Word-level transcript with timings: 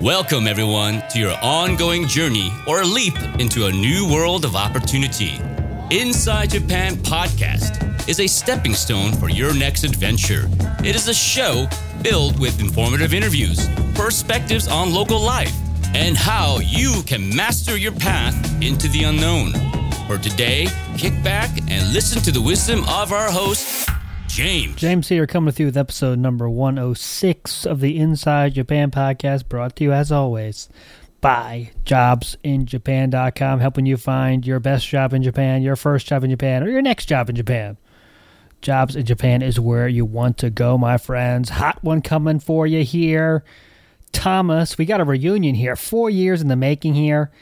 Welcome, 0.00 0.46
everyone, 0.46 1.02
to 1.10 1.18
your 1.18 1.36
ongoing 1.42 2.06
journey 2.06 2.50
or 2.66 2.84
leap 2.84 3.18
into 3.38 3.66
a 3.66 3.72
new 3.72 4.10
world 4.10 4.46
of 4.46 4.56
opportunity. 4.56 5.38
Inside 5.90 6.50
Japan 6.50 6.94
Podcast 6.96 8.08
is 8.08 8.20
a 8.20 8.26
stepping 8.26 8.72
stone 8.72 9.12
for 9.12 9.28
your 9.28 9.52
next 9.52 9.84
adventure. 9.84 10.48
It 10.82 10.96
is 10.96 11.08
a 11.08 11.14
show 11.14 11.66
filled 12.02 12.40
with 12.40 12.60
informative 12.60 13.12
interviews, 13.12 13.68
perspectives 13.94 14.68
on 14.68 14.94
local 14.94 15.20
life, 15.20 15.54
and 15.94 16.16
how 16.16 16.60
you 16.60 17.02
can 17.04 17.36
master 17.36 17.76
your 17.76 17.92
path 17.92 18.34
into 18.62 18.88
the 18.88 19.04
unknown. 19.04 19.52
For 20.06 20.16
today, 20.16 20.68
kick 20.96 21.22
back 21.22 21.50
and 21.68 21.92
listen 21.92 22.22
to 22.22 22.32
the 22.32 22.40
wisdom 22.40 22.82
of 22.88 23.12
our 23.12 23.30
host, 23.30 23.90
James. 24.38 24.76
James 24.76 25.08
here 25.08 25.26
coming 25.26 25.46
with 25.46 25.58
you 25.58 25.66
with 25.66 25.76
episode 25.76 26.16
number 26.16 26.48
106 26.48 27.66
of 27.66 27.80
the 27.80 27.98
Inside 27.98 28.54
Japan 28.54 28.88
podcast, 28.92 29.48
brought 29.48 29.74
to 29.74 29.82
you 29.82 29.92
as 29.92 30.12
always 30.12 30.68
by 31.20 31.72
jobsinjapan.com, 31.84 33.58
helping 33.58 33.84
you 33.84 33.96
find 33.96 34.46
your 34.46 34.60
best 34.60 34.86
job 34.86 35.12
in 35.12 35.24
Japan, 35.24 35.62
your 35.62 35.74
first 35.74 36.06
job 36.06 36.22
in 36.22 36.30
Japan, 36.30 36.62
or 36.62 36.68
your 36.68 36.82
next 36.82 37.06
job 37.06 37.28
in 37.28 37.34
Japan. 37.34 37.78
Jobs 38.62 38.94
in 38.94 39.04
Japan 39.04 39.42
is 39.42 39.58
where 39.58 39.88
you 39.88 40.04
want 40.04 40.38
to 40.38 40.50
go, 40.50 40.78
my 40.78 40.98
friends. 40.98 41.48
Hot 41.48 41.82
one 41.82 42.00
coming 42.00 42.38
for 42.38 42.64
you 42.64 42.84
here. 42.84 43.42
Thomas, 44.12 44.78
we 44.78 44.84
got 44.84 45.00
a 45.00 45.04
reunion 45.04 45.56
here. 45.56 45.74
Four 45.74 46.10
years 46.10 46.40
in 46.40 46.46
the 46.46 46.54
making 46.54 46.94
here. 46.94 47.32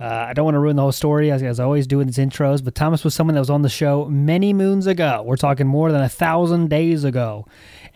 Uh, 0.00 0.26
I 0.28 0.32
don't 0.32 0.44
want 0.44 0.56
to 0.56 0.58
ruin 0.58 0.76
the 0.76 0.82
whole 0.82 0.92
story, 0.92 1.30
as, 1.30 1.42
as 1.42 1.60
I 1.60 1.64
always 1.64 1.86
do 1.86 2.00
in 2.00 2.08
these 2.08 2.18
intros, 2.18 2.64
but 2.64 2.74
Thomas 2.74 3.04
was 3.04 3.14
someone 3.14 3.34
that 3.34 3.40
was 3.40 3.50
on 3.50 3.62
the 3.62 3.68
show 3.68 4.06
many 4.06 4.52
moons 4.52 4.86
ago. 4.86 5.22
We're 5.24 5.36
talking 5.36 5.66
more 5.66 5.92
than 5.92 6.02
a 6.02 6.08
thousand 6.08 6.68
days 6.68 7.04
ago. 7.04 7.46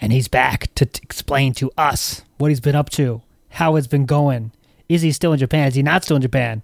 And 0.00 0.12
he's 0.12 0.28
back 0.28 0.72
to 0.76 0.86
t- 0.86 1.00
explain 1.02 1.54
to 1.54 1.72
us 1.76 2.22
what 2.38 2.48
he's 2.48 2.60
been 2.60 2.76
up 2.76 2.88
to, 2.90 3.22
how 3.50 3.74
it's 3.74 3.88
been 3.88 4.06
going. 4.06 4.52
Is 4.88 5.02
he 5.02 5.10
still 5.10 5.32
in 5.32 5.38
Japan? 5.40 5.68
Is 5.68 5.74
he 5.74 5.82
not 5.82 6.04
still 6.04 6.16
in 6.16 6.22
Japan? 6.22 6.62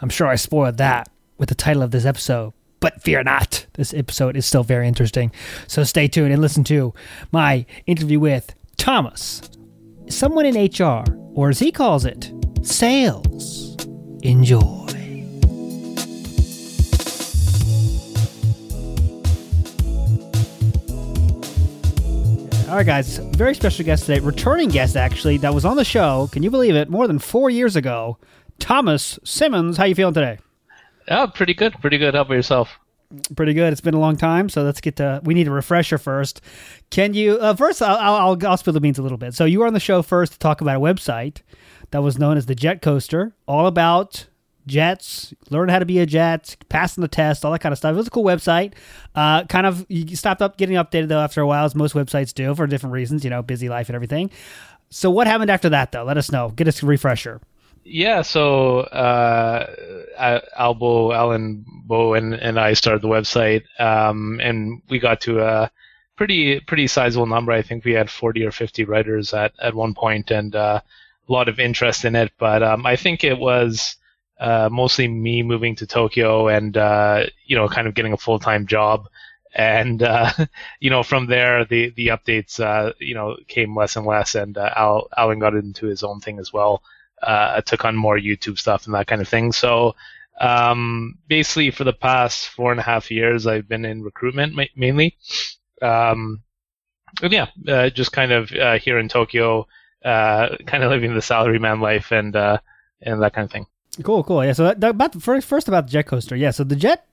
I'm 0.00 0.08
sure 0.08 0.28
I 0.28 0.36
spoiled 0.36 0.78
that 0.78 1.08
with 1.38 1.48
the 1.48 1.54
title 1.56 1.82
of 1.82 1.90
this 1.90 2.04
episode. 2.04 2.52
But 2.80 3.02
fear 3.02 3.24
not, 3.24 3.66
this 3.72 3.92
episode 3.92 4.36
is 4.36 4.46
still 4.46 4.62
very 4.62 4.86
interesting. 4.86 5.32
So 5.66 5.82
stay 5.82 6.06
tuned 6.06 6.32
and 6.32 6.40
listen 6.40 6.62
to 6.64 6.94
my 7.32 7.66
interview 7.86 8.20
with 8.20 8.54
Thomas, 8.76 9.42
someone 10.08 10.46
in 10.46 10.54
HR, 10.54 11.04
or 11.34 11.48
as 11.48 11.58
he 11.58 11.72
calls 11.72 12.04
it, 12.04 12.32
sales. 12.62 13.67
Enjoy. 14.28 14.58
All 22.68 22.76
right, 22.76 22.84
guys, 22.84 23.16
very 23.16 23.54
special 23.54 23.86
guest 23.86 24.04
today, 24.04 24.20
returning 24.20 24.68
guest 24.68 24.98
actually, 24.98 25.38
that 25.38 25.54
was 25.54 25.64
on 25.64 25.78
the 25.78 25.84
show. 25.84 26.28
Can 26.30 26.42
you 26.42 26.50
believe 26.50 26.74
it? 26.74 26.90
More 26.90 27.06
than 27.06 27.18
four 27.18 27.48
years 27.48 27.74
ago, 27.74 28.18
Thomas 28.58 29.18
Simmons. 29.24 29.78
How 29.78 29.84
you 29.84 29.94
feeling 29.94 30.12
today? 30.12 30.38
Oh, 31.08 31.28
pretty 31.34 31.54
good. 31.54 31.72
Pretty 31.80 31.96
good. 31.96 32.12
How 32.12 32.20
about 32.20 32.34
yourself? 32.34 32.68
Pretty 33.34 33.54
good. 33.54 33.72
It's 33.72 33.80
been 33.80 33.94
a 33.94 33.98
long 33.98 34.18
time, 34.18 34.50
so 34.50 34.62
let's 34.62 34.82
get 34.82 34.96
to. 34.96 35.22
We 35.24 35.32
need 35.32 35.48
a 35.48 35.50
refresher 35.50 35.96
first. 35.96 36.42
Can 36.90 37.14
you 37.14 37.38
uh, 37.38 37.54
first? 37.54 37.80
I'll, 37.80 37.96
I'll 37.96 38.46
I'll 38.46 38.58
spill 38.58 38.74
the 38.74 38.80
beans 38.80 38.98
a 38.98 39.02
little 39.02 39.16
bit. 39.16 39.32
So 39.32 39.46
you 39.46 39.60
were 39.60 39.66
on 39.66 39.72
the 39.72 39.80
show 39.80 40.02
first 40.02 40.32
to 40.32 40.38
talk 40.38 40.60
about 40.60 40.76
a 40.76 40.80
website 40.80 41.40
that 41.90 42.02
was 42.02 42.18
known 42.18 42.36
as 42.36 42.46
the 42.46 42.54
Jet 42.54 42.82
Coaster, 42.82 43.34
all 43.46 43.66
about 43.66 44.26
jets, 44.68 45.34
learn 45.50 45.68
how 45.68 45.78
to 45.80 45.86
be 45.86 45.98
a 45.98 46.06
jet, 46.06 46.56
passing 46.68 47.02
the 47.02 47.08
test, 47.08 47.44
all 47.44 47.50
that 47.52 47.60
kind 47.60 47.72
of 47.72 47.78
stuff. 47.78 47.94
It 47.94 47.96
was 47.96 48.06
a 48.06 48.10
cool 48.10 48.24
website. 48.24 48.74
Uh, 49.14 49.44
kind 49.46 49.66
of 49.66 49.84
you 49.88 50.14
stopped 50.14 50.42
up 50.42 50.56
getting 50.56 50.76
updated 50.76 51.08
though 51.08 51.20
after 51.20 51.40
a 51.40 51.46
while, 51.46 51.64
as 51.64 51.74
most 51.74 51.94
websites 51.94 52.32
do 52.32 52.54
for 52.54 52.66
different 52.66 52.92
reasons, 52.92 53.24
you 53.24 53.30
know, 53.30 53.42
busy 53.42 53.68
life 53.68 53.88
and 53.88 53.96
everything. 53.96 54.30
So 54.90 55.10
what 55.10 55.26
happened 55.26 55.50
after 55.50 55.70
that 55.70 55.90
though? 55.90 56.04
Let 56.04 56.16
us 56.16 56.30
know. 56.30 56.50
Get 56.50 56.68
us 56.68 56.82
a 56.82 56.86
refresher. 56.86 57.40
Yeah, 57.84 58.20
so 58.20 58.80
uh, 58.80 59.66
Albo, 60.58 61.12
Alan 61.12 61.64
Bo, 61.84 62.14
and, 62.14 62.34
and 62.34 62.60
I 62.60 62.74
started 62.74 63.00
the 63.00 63.08
website, 63.08 63.62
um, 63.80 64.40
and 64.42 64.82
we 64.90 64.98
got 64.98 65.22
to 65.22 65.40
a 65.40 65.70
pretty 66.16 66.60
pretty 66.60 66.86
sizable 66.86 67.24
number. 67.26 67.50
I 67.50 67.62
think 67.62 67.84
we 67.84 67.92
had 67.92 68.10
40 68.10 68.44
or 68.44 68.50
50 68.50 68.84
writers 68.84 69.32
at, 69.32 69.52
at 69.58 69.74
one 69.74 69.94
point, 69.94 70.30
and 70.30 70.54
uh, 70.54 70.80
a 71.28 71.32
lot 71.32 71.48
of 71.48 71.58
interest 71.60 72.04
in 72.04 72.14
it. 72.16 72.32
But 72.38 72.62
um, 72.62 72.86
I 72.86 72.96
think 72.96 73.24
it 73.24 73.38
was 73.38 73.96
uh, 74.38 74.68
mostly 74.70 75.08
me 75.08 75.42
moving 75.42 75.74
to 75.76 75.86
Tokyo 75.86 76.48
and 76.48 76.76
uh, 76.76 77.26
you 77.44 77.56
know 77.56 77.68
kind 77.68 77.86
of 77.86 77.94
getting 77.94 78.12
a 78.12 78.18
full 78.18 78.38
time 78.38 78.66
job. 78.66 79.08
And 79.54 80.02
uh, 80.02 80.30
you 80.80 80.90
know, 80.90 81.02
from 81.02 81.26
there, 81.26 81.64
the 81.64 81.90
the 81.90 82.08
updates 82.08 82.60
uh, 82.60 82.92
you 82.98 83.14
know 83.14 83.36
came 83.48 83.76
less 83.76 83.96
and 83.96 84.06
less, 84.06 84.34
and 84.34 84.56
uh, 84.56 84.72
Al, 84.76 85.08
Alan 85.16 85.38
got 85.38 85.54
into 85.54 85.86
his 85.86 86.02
own 86.02 86.20
thing 86.20 86.38
as 86.38 86.52
well. 86.52 86.82
Uh, 87.22 87.60
took 87.62 87.84
on 87.84 87.96
more 87.96 88.16
YouTube 88.16 88.58
stuff 88.58 88.86
and 88.86 88.94
that 88.94 89.08
kind 89.08 89.20
of 89.20 89.26
thing. 89.26 89.50
So 89.50 89.96
um, 90.40 91.18
basically, 91.26 91.72
for 91.72 91.82
the 91.82 91.92
past 91.92 92.48
four 92.48 92.70
and 92.70 92.78
a 92.78 92.84
half 92.84 93.10
years, 93.10 93.44
I've 93.44 93.68
been 93.68 93.84
in 93.84 94.04
recruitment 94.04 94.54
ma- 94.54 94.64
mainly. 94.76 95.16
Um, 95.82 96.42
and 97.20 97.32
yeah, 97.32 97.88
just 97.88 98.12
kind 98.12 98.30
of 98.30 98.50
here 98.50 98.98
in 99.00 99.08
Tokyo, 99.08 99.66
uh, 100.04 100.56
kind 100.66 100.82
of 100.82 100.90
living 100.90 101.14
the 101.14 101.20
salaryman 101.20 101.80
life 101.80 102.12
and 102.12 102.34
uh, 102.34 102.58
and 103.02 103.22
that 103.22 103.32
kind 103.32 103.44
of 103.44 103.50
thing. 103.50 103.66
Cool, 104.02 104.22
cool. 104.22 104.44
Yeah. 104.44 104.52
So 104.52 104.74
that, 104.74 104.98
that, 104.98 105.14
first, 105.20 105.46
first 105.46 105.66
about 105.68 105.86
the 105.86 105.90
jet 105.90 106.06
coaster. 106.06 106.36
Yeah. 106.36 106.50
So 106.52 106.64
the 106.64 106.76
jet 106.76 107.06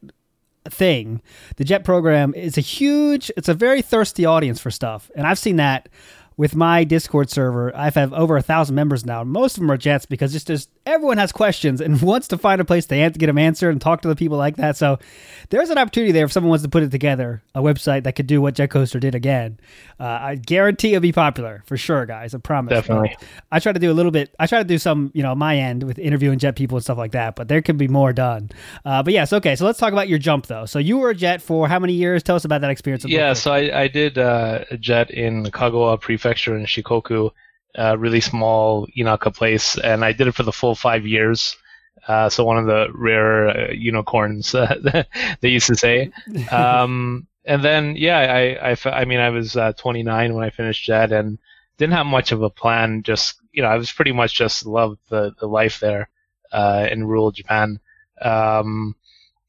thing, 0.66 1.22
the 1.58 1.64
jet 1.64 1.84
program 1.84 2.34
is 2.36 2.58
a 2.58 2.62
huge. 2.62 3.32
It's 3.38 3.50
a 3.50 3.54
very 3.54 3.82
thirsty 3.82 4.26
audience 4.26 4.60
for 4.60 4.72
stuff, 4.72 5.10
and 5.16 5.26
I've 5.26 5.40
seen 5.40 5.56
that 5.58 5.90
with 6.38 6.56
my 6.56 6.84
Discord 6.84 7.30
server, 7.30 7.76
I've 7.76 7.96
have 7.96 8.14
over 8.14 8.36
a 8.38 8.42
thousand 8.42 8.76
members 8.76 9.06
now. 9.06 9.24
Most 9.24 9.58
of 9.58 9.62
them 9.62 9.72
are 9.72 9.78
Jets 9.78 10.06
because 10.06 10.34
just 10.34 10.48
just 10.48 10.70
everyone 10.86 11.18
has 11.18 11.32
questions 11.32 11.82
and 11.82 12.02
wants 12.02 12.28
to 12.30 12.38
find 12.38 12.62
a 12.62 12.66
place 12.66 12.86
to 12.88 12.96
get 12.96 13.28
them 13.28 13.38
answered 13.38 13.70
and 13.70 13.82
talk 13.82 14.02
to 14.02 14.08
the 14.08 14.16
people 14.16 14.38
like 14.38 14.58
that. 14.58 14.78
So 14.78 15.00
there's 15.50 15.70
an 15.70 15.78
opportunity 15.78 16.12
there 16.12 16.26
if 16.26 16.32
someone 16.32 16.50
wants 16.50 16.64
to 16.64 16.70
put 16.70 16.84
it 16.84 16.92
together, 16.92 17.42
a 17.54 17.62
website 17.62 18.04
that 18.04 18.16
could 18.16 18.28
do 18.28 18.42
what 18.42 18.56
Jet 18.56 18.70
Coaster 18.70 19.00
did 19.00 19.16
again. 19.16 19.60
Uh, 20.00 20.04
I 20.04 20.36
guarantee 20.36 20.90
it'll 20.90 21.02
be 21.02 21.12
popular 21.12 21.64
for 21.66 21.78
sure, 21.78 22.06
guys. 22.06 22.36
I 22.36 22.38
promise. 22.40 22.72
Definitely. 22.72 23.16
But 23.18 23.28
I 23.52 23.60
try 23.60 23.72
to 23.72 23.80
do 23.80 23.92
a 23.92 23.94
little 23.94 24.12
bit. 24.12 24.36
I 24.40 24.48
try 24.48 24.60
to 24.60 24.66
do 24.66 24.78
some, 24.78 25.12
you 25.14 25.24
know, 25.24 25.34
my 25.36 25.58
end 25.58 25.84
with 25.84 25.98
interviewing 26.00 26.40
Jet 26.40 26.56
people 26.56 26.78
and 26.78 26.84
stuff 26.84 26.98
like 26.98 27.14
that. 27.14 27.36
But 27.36 27.48
there 27.48 27.62
could 27.62 27.78
be 27.78 27.88
more 27.88 28.12
done. 28.12 28.50
Uh, 28.84 29.02
but 29.04 29.14
yes, 29.14 29.32
okay. 29.32 29.56
So 29.56 29.66
let's 29.66 29.80
talk 29.80 29.94
about 29.94 30.10
your 30.10 30.20
jump 30.20 30.48
though. 30.48 30.66
So 30.66 30.80
you 30.80 30.98
were 30.98 31.12
a 31.12 31.16
Jet 31.16 31.42
for 31.42 31.68
how 31.70 31.80
many 31.80 31.94
years? 31.94 32.24
Tell 32.24 32.36
us 32.36 32.44
about 32.44 32.62
that 32.62 32.70
experience. 32.72 33.06
Yeah. 33.06 33.34
So 33.34 33.54
I, 33.54 33.84
I 33.84 33.88
did 33.88 34.18
uh, 34.18 34.66
a 34.70 34.78
Jet 34.78 35.12
in 35.12 35.46
Kagawa 35.46 36.00
Prefecture 36.26 36.58
in 36.58 36.66
Shikoku 36.66 37.30
uh, 37.78 37.96
really 38.00 38.20
small 38.20 38.88
Inaka 38.98 39.32
place, 39.32 39.78
and 39.78 40.04
I 40.04 40.12
did 40.12 40.28
it 40.28 40.34
for 40.34 40.42
the 40.42 40.52
full 40.52 40.74
five 40.74 41.06
years. 41.06 41.56
Uh, 42.08 42.30
so 42.30 42.44
one 42.44 42.58
of 42.58 42.66
the 42.66 42.88
rare 42.94 43.50
uh, 43.50 43.72
unicorns 43.72 44.52
they 45.42 45.50
used 45.50 45.68
to 45.68 45.76
say. 45.76 46.12
Um, 46.52 47.28
and 47.46 47.64
then 47.64 47.96
yeah, 47.96 48.18
I, 48.18 48.72
I, 48.72 49.02
I 49.02 49.06
mean 49.06 49.20
I 49.20 49.30
was 49.30 49.56
uh, 49.56 49.74
29 49.74 50.34
when 50.34 50.44
I 50.44 50.50
finished 50.50 50.88
that, 50.88 51.12
and 51.12 51.38
didn't 51.78 51.94
have 51.94 52.08
much 52.08 52.32
of 52.32 52.42
a 52.42 52.50
plan. 52.50 53.04
Just 53.04 53.40
you 53.52 53.62
know 53.62 53.70
I 53.70 53.78
was 53.78 53.92
pretty 53.92 54.12
much 54.12 54.34
just 54.34 54.66
loved 54.66 54.98
the 55.10 55.32
the 55.40 55.48
life 55.48 55.80
there 55.80 56.10
uh, 56.52 56.88
in 56.90 57.06
rural 57.06 57.32
Japan. 57.32 57.80
Um, 58.20 58.96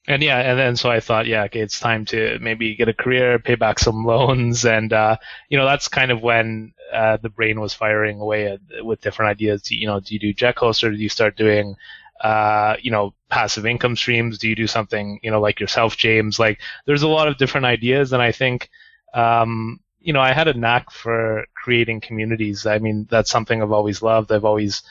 and 0.09 0.23
yeah, 0.23 0.39
and 0.39 0.59
then 0.59 0.77
so 0.77 0.91
I 0.91 1.01
thought, 1.01 1.27
yeah, 1.27 1.45
okay, 1.45 1.61
it's 1.61 1.81
time 1.81 2.05
to 2.07 2.39
maybe 2.41 2.77
get 2.77 2.89
a 2.89 2.95
career, 2.95 3.39
pay 3.39 3.57
back 3.57 3.79
some 3.79 4.05
loans, 4.07 4.65
and 4.65 4.93
uh, 4.93 5.17
you 5.49 5.59
know 5.59 5.67
that's 5.67 5.89
kind 5.89 6.11
of 6.11 6.23
when 6.23 6.73
uh, 6.93 7.17
the 7.19 7.29
brain 7.29 7.61
was 7.61 7.75
firing 7.75 8.21
away 8.21 8.47
at, 8.53 8.61
with 8.85 9.01
different 9.01 9.31
ideas. 9.31 9.71
You 9.71 9.87
know, 9.89 10.01
do 10.01 10.15
you 10.15 10.21
do 10.21 10.33
jet 10.33 10.57
coaster? 10.57 10.91
Do 10.91 10.97
you 10.97 11.09
start 11.09 11.37
doing, 11.37 11.75
uh, 12.21 12.77
you 12.81 12.91
know, 12.91 13.15
passive 13.31 13.67
income 13.67 13.97
streams? 13.97 14.39
Do 14.39 14.49
you 14.49 14.55
do 14.55 14.67
something, 14.69 15.19
you 15.23 15.31
know, 15.31 15.41
like 15.41 15.59
yourself, 15.61 15.97
James? 15.97 16.39
Like, 16.39 16.61
there's 16.87 17.03
a 17.03 17.09
lot 17.09 17.27
of 17.29 17.37
different 17.39 17.67
ideas, 17.67 18.13
and 18.13 18.23
I 18.23 18.31
think, 18.33 18.71
um, 19.15 19.81
you 20.01 20.13
know, 20.13 20.21
I 20.21 20.33
had 20.33 20.47
a 20.47 20.55
knack 20.55 20.93
for 20.93 21.47
creating 21.55 22.01
communities. 22.01 22.65
I 22.65 22.79
mean, 22.79 23.09
that's 23.11 23.31
something 23.31 23.61
I've 23.61 23.73
always 23.73 24.03
loved. 24.03 24.31
I've 24.31 24.45
always 24.45 24.83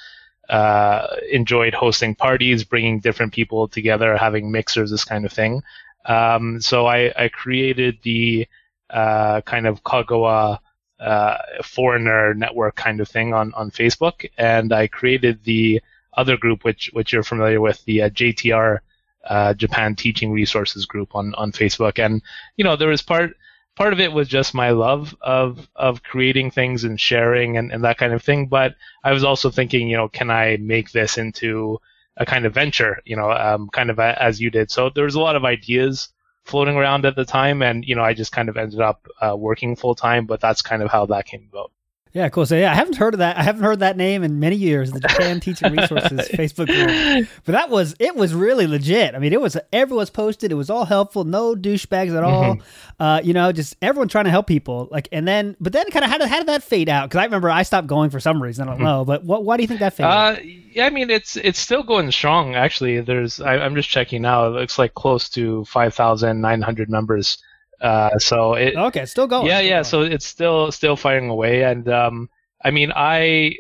uh, 0.49 1.07
enjoyed 1.31 1.73
hosting 1.73 2.15
parties, 2.15 2.63
bringing 2.63 2.99
different 2.99 3.33
people 3.33 3.67
together, 3.67 4.15
having 4.15 4.51
mixers, 4.51 4.91
this 4.91 5.03
kind 5.03 5.25
of 5.25 5.31
thing. 5.31 5.61
Um, 6.05 6.61
so 6.61 6.85
I, 6.85 7.11
I, 7.17 7.29
created 7.29 7.97
the 8.03 8.47
uh, 8.91 9.41
kind 9.41 9.65
of 9.65 9.83
Kagawa 9.83 10.59
uh, 10.99 11.37
foreigner 11.63 12.35
network 12.35 12.75
kind 12.75 13.01
of 13.01 13.07
thing 13.07 13.33
on, 13.33 13.53
on 13.55 13.71
Facebook, 13.71 14.29
and 14.37 14.71
I 14.71 14.85
created 14.85 15.43
the 15.43 15.81
other 16.13 16.37
group, 16.37 16.63
which 16.63 16.91
which 16.93 17.11
you're 17.11 17.23
familiar 17.23 17.59
with, 17.59 17.83
the 17.85 18.03
uh, 18.03 18.09
JTR 18.09 18.79
uh, 19.25 19.53
Japan 19.55 19.95
Teaching 19.95 20.31
Resources 20.31 20.85
group 20.85 21.15
on, 21.15 21.33
on 21.35 21.51
Facebook. 21.51 22.03
And 22.03 22.21
you 22.55 22.63
know, 22.63 22.75
there 22.75 22.89
was 22.89 23.01
part 23.01 23.35
part 23.75 23.93
of 23.93 23.99
it 23.99 24.11
was 24.11 24.27
just 24.27 24.53
my 24.53 24.71
love 24.71 25.15
of 25.21 25.67
of 25.75 26.03
creating 26.03 26.51
things 26.51 26.83
and 26.83 26.99
sharing 26.99 27.57
and, 27.57 27.71
and 27.71 27.83
that 27.83 27.97
kind 27.97 28.13
of 28.13 28.23
thing. 28.23 28.47
But 28.47 28.75
I 29.03 29.11
was 29.11 29.23
also 29.23 29.49
thinking, 29.51 29.89
you 29.89 29.97
know, 29.97 30.07
can 30.07 30.29
I 30.29 30.57
make 30.57 30.91
this 30.91 31.17
into 31.17 31.79
a 32.17 32.25
kind 32.25 32.45
of 32.45 32.53
venture, 32.53 33.01
you 33.05 33.15
know, 33.15 33.31
um, 33.31 33.69
kind 33.69 33.89
of 33.89 33.99
a, 33.99 34.21
as 34.21 34.39
you 34.39 34.49
did. 34.49 34.71
So 34.71 34.89
there 34.89 35.03
was 35.03 35.15
a 35.15 35.19
lot 35.19 35.35
of 35.35 35.43
ideas 35.43 36.09
floating 36.45 36.75
around 36.75 37.05
at 37.05 37.15
the 37.15 37.25
time, 37.25 37.61
and 37.61 37.83
you 37.83 37.95
know 37.95 38.03
I 38.03 38.13
just 38.13 38.31
kind 38.31 38.49
of 38.49 38.57
ended 38.57 38.79
up 38.79 39.07
uh, 39.21 39.35
working 39.35 39.75
full 39.75 39.95
time. 39.95 40.25
But 40.25 40.39
that's 40.39 40.61
kind 40.61 40.81
of 40.81 40.89
how 40.91 41.05
that 41.07 41.25
came 41.25 41.47
about. 41.51 41.71
Yeah, 42.15 42.29
cool. 42.29 42.45
So 42.45 42.55
yeah, 42.55 42.71
I 42.71 42.75
haven't 42.75 42.95
heard 42.95 43.13
of 43.13 43.17
that. 43.17 43.35
I 43.35 43.43
haven't 43.43 43.63
heard 43.63 43.79
that 43.79 43.97
name 43.97 44.23
in 44.23 44.39
many 44.39 44.55
years. 44.55 44.89
The 44.89 45.01
Japan 45.01 45.41
Teaching 45.41 45.73
Resources 45.73 46.29
Facebook 46.33 46.67
group, 46.67 47.27
but 47.43 47.51
that 47.51 47.69
was 47.69 47.93
it 47.99 48.15
was 48.15 48.33
really 48.33 48.67
legit. 48.67 49.13
I 49.15 49.19
mean, 49.19 49.33
it 49.33 49.41
was 49.41 49.57
everyone's 49.73 50.09
posted. 50.09 50.49
It 50.49 50.55
was 50.55 50.69
all 50.69 50.85
helpful. 50.85 51.25
No 51.25 51.55
douchebags 51.55 52.15
at 52.15 52.23
all. 52.23 52.55
Mm-hmm. 52.55 53.03
Uh, 53.03 53.19
you 53.21 53.33
know, 53.33 53.51
just 53.51 53.75
everyone 53.81 54.07
trying 54.07 54.23
to 54.23 54.31
help 54.31 54.47
people. 54.47 54.87
Like, 54.91 55.09
and 55.11 55.27
then, 55.27 55.57
but 55.59 55.73
then, 55.73 55.91
kind 55.91 56.05
of 56.05 56.09
how 56.09 56.17
did 56.17 56.29
how 56.29 56.37
did 56.37 56.47
that 56.47 56.63
fade 56.63 56.87
out? 56.87 57.09
Because 57.09 57.19
I 57.19 57.25
remember 57.25 57.49
I 57.49 57.63
stopped 57.63 57.87
going 57.87 58.09
for 58.11 58.21
some 58.21 58.41
reason. 58.41 58.63
I 58.63 58.71
don't 58.71 58.75
mm-hmm. 58.75 58.85
know, 58.85 59.03
but 59.03 59.25
what, 59.25 59.43
why 59.43 59.57
do 59.57 59.63
you 59.63 59.67
think 59.67 59.81
that 59.81 59.93
faded? 59.93 60.09
Uh, 60.09 60.37
yeah, 60.71 60.85
I 60.85 60.91
mean, 60.91 61.09
it's 61.09 61.35
it's 61.35 61.59
still 61.59 61.83
going 61.83 62.09
strong. 62.11 62.55
Actually, 62.55 63.01
there's 63.01 63.41
I, 63.41 63.57
I'm 63.57 63.75
just 63.75 63.89
checking 63.89 64.21
now. 64.21 64.47
It 64.47 64.51
looks 64.51 64.79
like 64.79 64.93
close 64.93 65.27
to 65.31 65.65
five 65.65 65.93
thousand 65.93 66.39
nine 66.39 66.61
hundred 66.61 66.89
members. 66.89 67.39
Uh, 67.81 68.17
so 68.19 68.53
it 68.53 68.75
okay, 68.75 69.05
still 69.05 69.27
going. 69.27 69.47
Yeah, 69.47 69.57
still 69.57 69.67
yeah. 69.67 69.75
Going. 69.75 69.83
So 69.83 70.01
it's 70.01 70.25
still 70.25 70.71
still 70.71 70.95
firing 70.95 71.29
away, 71.29 71.63
and 71.63 71.87
um, 71.89 72.29
I 72.63 72.71
mean, 72.71 72.91
I 72.95 73.55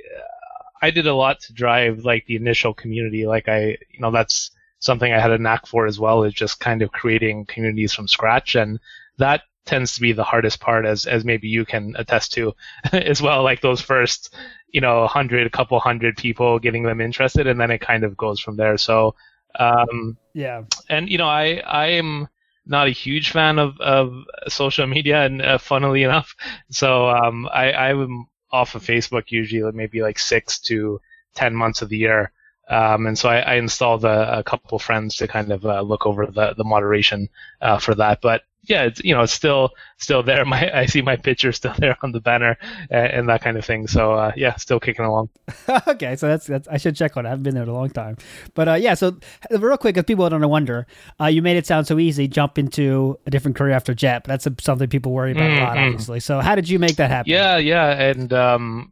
I 0.81 0.91
did 0.91 1.07
a 1.07 1.15
lot 1.15 1.39
to 1.41 1.53
drive 1.53 2.05
like 2.05 2.25
the 2.25 2.35
initial 2.35 2.73
community. 2.73 3.25
Like 3.25 3.47
I, 3.47 3.77
you 3.89 3.99
know, 3.99 4.11
that's 4.11 4.51
something 4.79 5.11
I 5.11 5.19
had 5.19 5.31
a 5.31 5.37
knack 5.37 5.67
for 5.67 5.85
as 5.85 5.99
well. 5.99 6.23
Is 6.23 6.33
just 6.33 6.59
kind 6.59 6.81
of 6.81 6.91
creating 6.91 7.45
communities 7.45 7.93
from 7.93 8.07
scratch, 8.07 8.55
and 8.55 8.79
that 9.17 9.41
tends 9.65 9.95
to 9.95 10.01
be 10.01 10.13
the 10.13 10.23
hardest 10.23 10.59
part, 10.59 10.85
as 10.85 11.05
as 11.05 11.25
maybe 11.25 11.47
you 11.47 11.65
can 11.65 11.95
attest 11.97 12.33
to 12.33 12.53
as 12.91 13.21
well. 13.21 13.43
Like 13.43 13.61
those 13.61 13.81
first, 13.81 14.33
you 14.69 14.81
know, 14.81 15.07
hundred, 15.07 15.47
a 15.47 15.49
couple 15.49 15.79
hundred 15.79 16.17
people, 16.17 16.59
getting 16.59 16.83
them 16.83 17.01
interested, 17.01 17.47
and 17.47 17.59
then 17.59 17.71
it 17.71 17.81
kind 17.81 18.03
of 18.03 18.15
goes 18.15 18.39
from 18.39 18.57
there. 18.57 18.77
So, 18.77 19.15
um, 19.59 20.17
yeah. 20.33 20.63
And 20.89 21.09
you 21.09 21.17
know, 21.17 21.27
I 21.27 21.63
I 21.65 21.87
am 21.87 22.27
not 22.65 22.87
a 22.87 22.91
huge 22.91 23.31
fan 23.31 23.59
of, 23.59 23.79
of 23.79 24.23
social 24.47 24.87
media, 24.87 25.25
and 25.25 25.41
uh, 25.41 25.57
funnily 25.57 26.03
enough, 26.03 26.35
so 26.69 27.09
um, 27.09 27.47
I, 27.51 27.71
I'm 27.73 28.27
off 28.51 28.75
of 28.75 28.83
Facebook 28.83 29.25
usually 29.27 29.63
like 29.63 29.75
maybe 29.75 30.01
like 30.01 30.17
six 30.19 30.59
to 30.59 30.99
ten 31.35 31.53
months 31.53 31.81
of 31.81 31.89
the 31.89 31.97
year. 31.97 32.31
Um, 32.67 33.05
and 33.05 33.17
so 33.17 33.29
I, 33.29 33.39
I 33.39 33.53
installed 33.55 34.05
a, 34.05 34.39
a, 34.39 34.43
couple 34.43 34.79
friends 34.79 35.17
to 35.17 35.27
kind 35.27 35.51
of 35.51 35.63
uh, 35.65 35.81
look 35.81 36.07
over 36.07 36.25
the, 36.25 36.55
the 36.57 36.63
moderation 36.63 37.29
uh, 37.61 37.77
for 37.77 37.93
that. 37.93 38.21
But 38.21 38.41
yeah, 38.67 38.83
it's 38.83 39.03
you 39.03 39.13
know 39.13 39.21
it's 39.21 39.33
still 39.33 39.71
still 39.97 40.23
there. 40.23 40.45
My 40.45 40.71
I 40.73 40.85
see 40.85 41.01
my 41.01 41.15
picture 41.15 41.51
still 41.51 41.73
there 41.79 41.97
on 42.01 42.11
the 42.11 42.19
banner 42.19 42.57
and, 42.89 43.07
and 43.07 43.29
that 43.29 43.41
kind 43.41 43.57
of 43.57 43.65
thing. 43.65 43.87
So 43.87 44.13
uh, 44.13 44.31
yeah, 44.35 44.55
still 44.55 44.79
kicking 44.79 45.05
along. 45.05 45.29
okay, 45.87 46.15
so 46.15 46.27
that's 46.27 46.47
that's 46.47 46.67
I 46.67 46.77
should 46.77 46.95
check 46.95 47.17
on. 47.17 47.25
it. 47.25 47.29
I 47.29 47.31
haven't 47.31 47.43
been 47.43 47.53
there 47.53 47.63
in 47.63 47.69
a 47.69 47.73
long 47.73 47.89
time, 47.89 48.17
but 48.53 48.67
uh, 48.67 48.73
yeah. 48.73 48.93
So 48.93 49.17
real 49.51 49.77
quick, 49.77 49.97
if 49.97 50.05
people 50.05 50.27
don't 50.29 50.47
wonder, 50.49 50.87
uh, 51.19 51.25
you 51.25 51.41
made 51.41 51.57
it 51.57 51.65
sound 51.65 51.87
so 51.87 51.99
easy. 51.99 52.27
Jump 52.27 52.57
into 52.57 53.17
a 53.25 53.31
different 53.31 53.57
career 53.57 53.73
after 53.73 53.93
Jet, 53.93 54.23
but 54.23 54.39
that's 54.39 54.63
something 54.63 54.89
people 54.89 55.11
worry 55.11 55.31
about 55.31 55.43
mm-hmm. 55.43 55.57
a 55.57 55.65
lot, 55.65 55.77
mm-hmm. 55.77 55.85
obviously. 55.85 56.19
So 56.19 56.39
how 56.39 56.55
did 56.55 56.69
you 56.69 56.79
make 56.79 56.97
that 56.97 57.09
happen? 57.09 57.31
Yeah, 57.31 57.57
yeah, 57.57 57.89
and 57.89 58.31
um, 58.33 58.91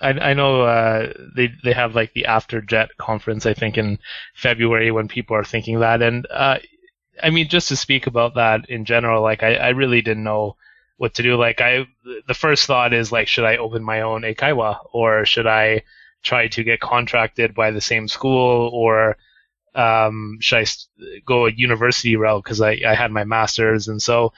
I, 0.00 0.10
I 0.10 0.34
know 0.34 0.62
uh, 0.62 1.12
they 1.36 1.52
they 1.62 1.72
have 1.72 1.94
like 1.94 2.12
the 2.14 2.26
after 2.26 2.60
Jet 2.60 2.96
conference 2.98 3.46
I 3.46 3.54
think 3.54 3.76
in 3.78 3.98
February 4.34 4.90
when 4.90 5.08
people 5.08 5.36
are 5.36 5.44
thinking 5.44 5.80
that 5.80 6.02
and 6.02 6.26
uh, 6.30 6.58
I 7.22 7.30
mean, 7.30 7.48
just 7.48 7.68
to 7.68 7.76
speak 7.76 8.06
about 8.06 8.34
that 8.34 8.68
in 8.68 8.84
general, 8.84 9.22
like 9.22 9.42
I, 9.42 9.54
I 9.54 9.68
really 9.70 10.02
didn't 10.02 10.24
know 10.24 10.56
what 10.96 11.14
to 11.14 11.22
do. 11.22 11.36
Like 11.36 11.60
I, 11.60 11.86
the 12.26 12.34
first 12.34 12.66
thought 12.66 12.92
is 12.92 13.12
like, 13.12 13.28
should 13.28 13.44
I 13.44 13.56
open 13.56 13.82
my 13.82 14.02
own 14.02 14.22
eikaiwa 14.22 14.78
or 14.92 15.24
should 15.24 15.46
I 15.46 15.82
try 16.22 16.48
to 16.48 16.64
get 16.64 16.80
contracted 16.80 17.54
by 17.54 17.70
the 17.70 17.80
same 17.80 18.06
school 18.08 18.70
or 18.72 19.16
um, 19.74 20.38
should 20.40 20.58
I 20.58 21.20
go 21.24 21.46
a 21.46 21.52
university 21.52 22.16
route 22.16 22.44
because 22.44 22.60
I, 22.60 22.80
I 22.86 22.94
had 22.94 23.12
my 23.12 23.24
master's 23.24 23.88
and 23.88 24.02
so 24.02 24.32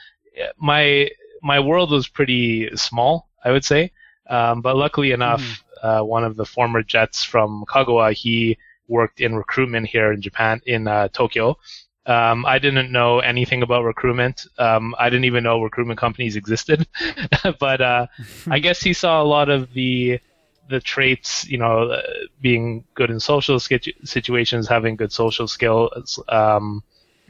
my 0.58 1.08
my 1.42 1.58
world 1.60 1.90
was 1.90 2.06
pretty 2.08 2.74
small, 2.76 3.28
I 3.44 3.50
would 3.50 3.64
say. 3.64 3.92
Um, 4.28 4.62
but 4.62 4.76
luckily 4.76 5.10
enough, 5.10 5.42
mm. 5.42 6.00
uh, 6.00 6.04
one 6.04 6.24
of 6.24 6.36
the 6.36 6.46
former 6.46 6.82
jets 6.82 7.24
from 7.24 7.64
Kagawa, 7.68 8.12
he 8.12 8.56
worked 8.86 9.20
in 9.20 9.34
recruitment 9.34 9.88
here 9.88 10.12
in 10.12 10.22
Japan 10.22 10.60
in 10.64 10.86
uh, 10.86 11.08
Tokyo, 11.08 11.58
um, 12.06 12.44
I 12.46 12.58
didn't 12.58 12.90
know 12.90 13.20
anything 13.20 13.62
about 13.62 13.84
recruitment. 13.84 14.46
Um, 14.58 14.94
I 14.98 15.08
didn't 15.08 15.24
even 15.24 15.44
know 15.44 15.62
recruitment 15.62 16.00
companies 16.00 16.36
existed. 16.36 16.86
but 17.60 17.80
uh, 17.80 18.06
I 18.50 18.58
guess 18.58 18.82
he 18.82 18.92
saw 18.92 19.22
a 19.22 19.24
lot 19.24 19.48
of 19.48 19.72
the 19.72 20.20
the 20.68 20.80
traits, 20.80 21.46
you 21.48 21.58
know, 21.58 21.90
uh, 21.90 22.02
being 22.40 22.84
good 22.94 23.10
in 23.10 23.20
social 23.20 23.60
situations, 23.60 24.68
having 24.68 24.96
good 24.96 25.12
social 25.12 25.46
skills, 25.46 26.18
um, 26.28 26.82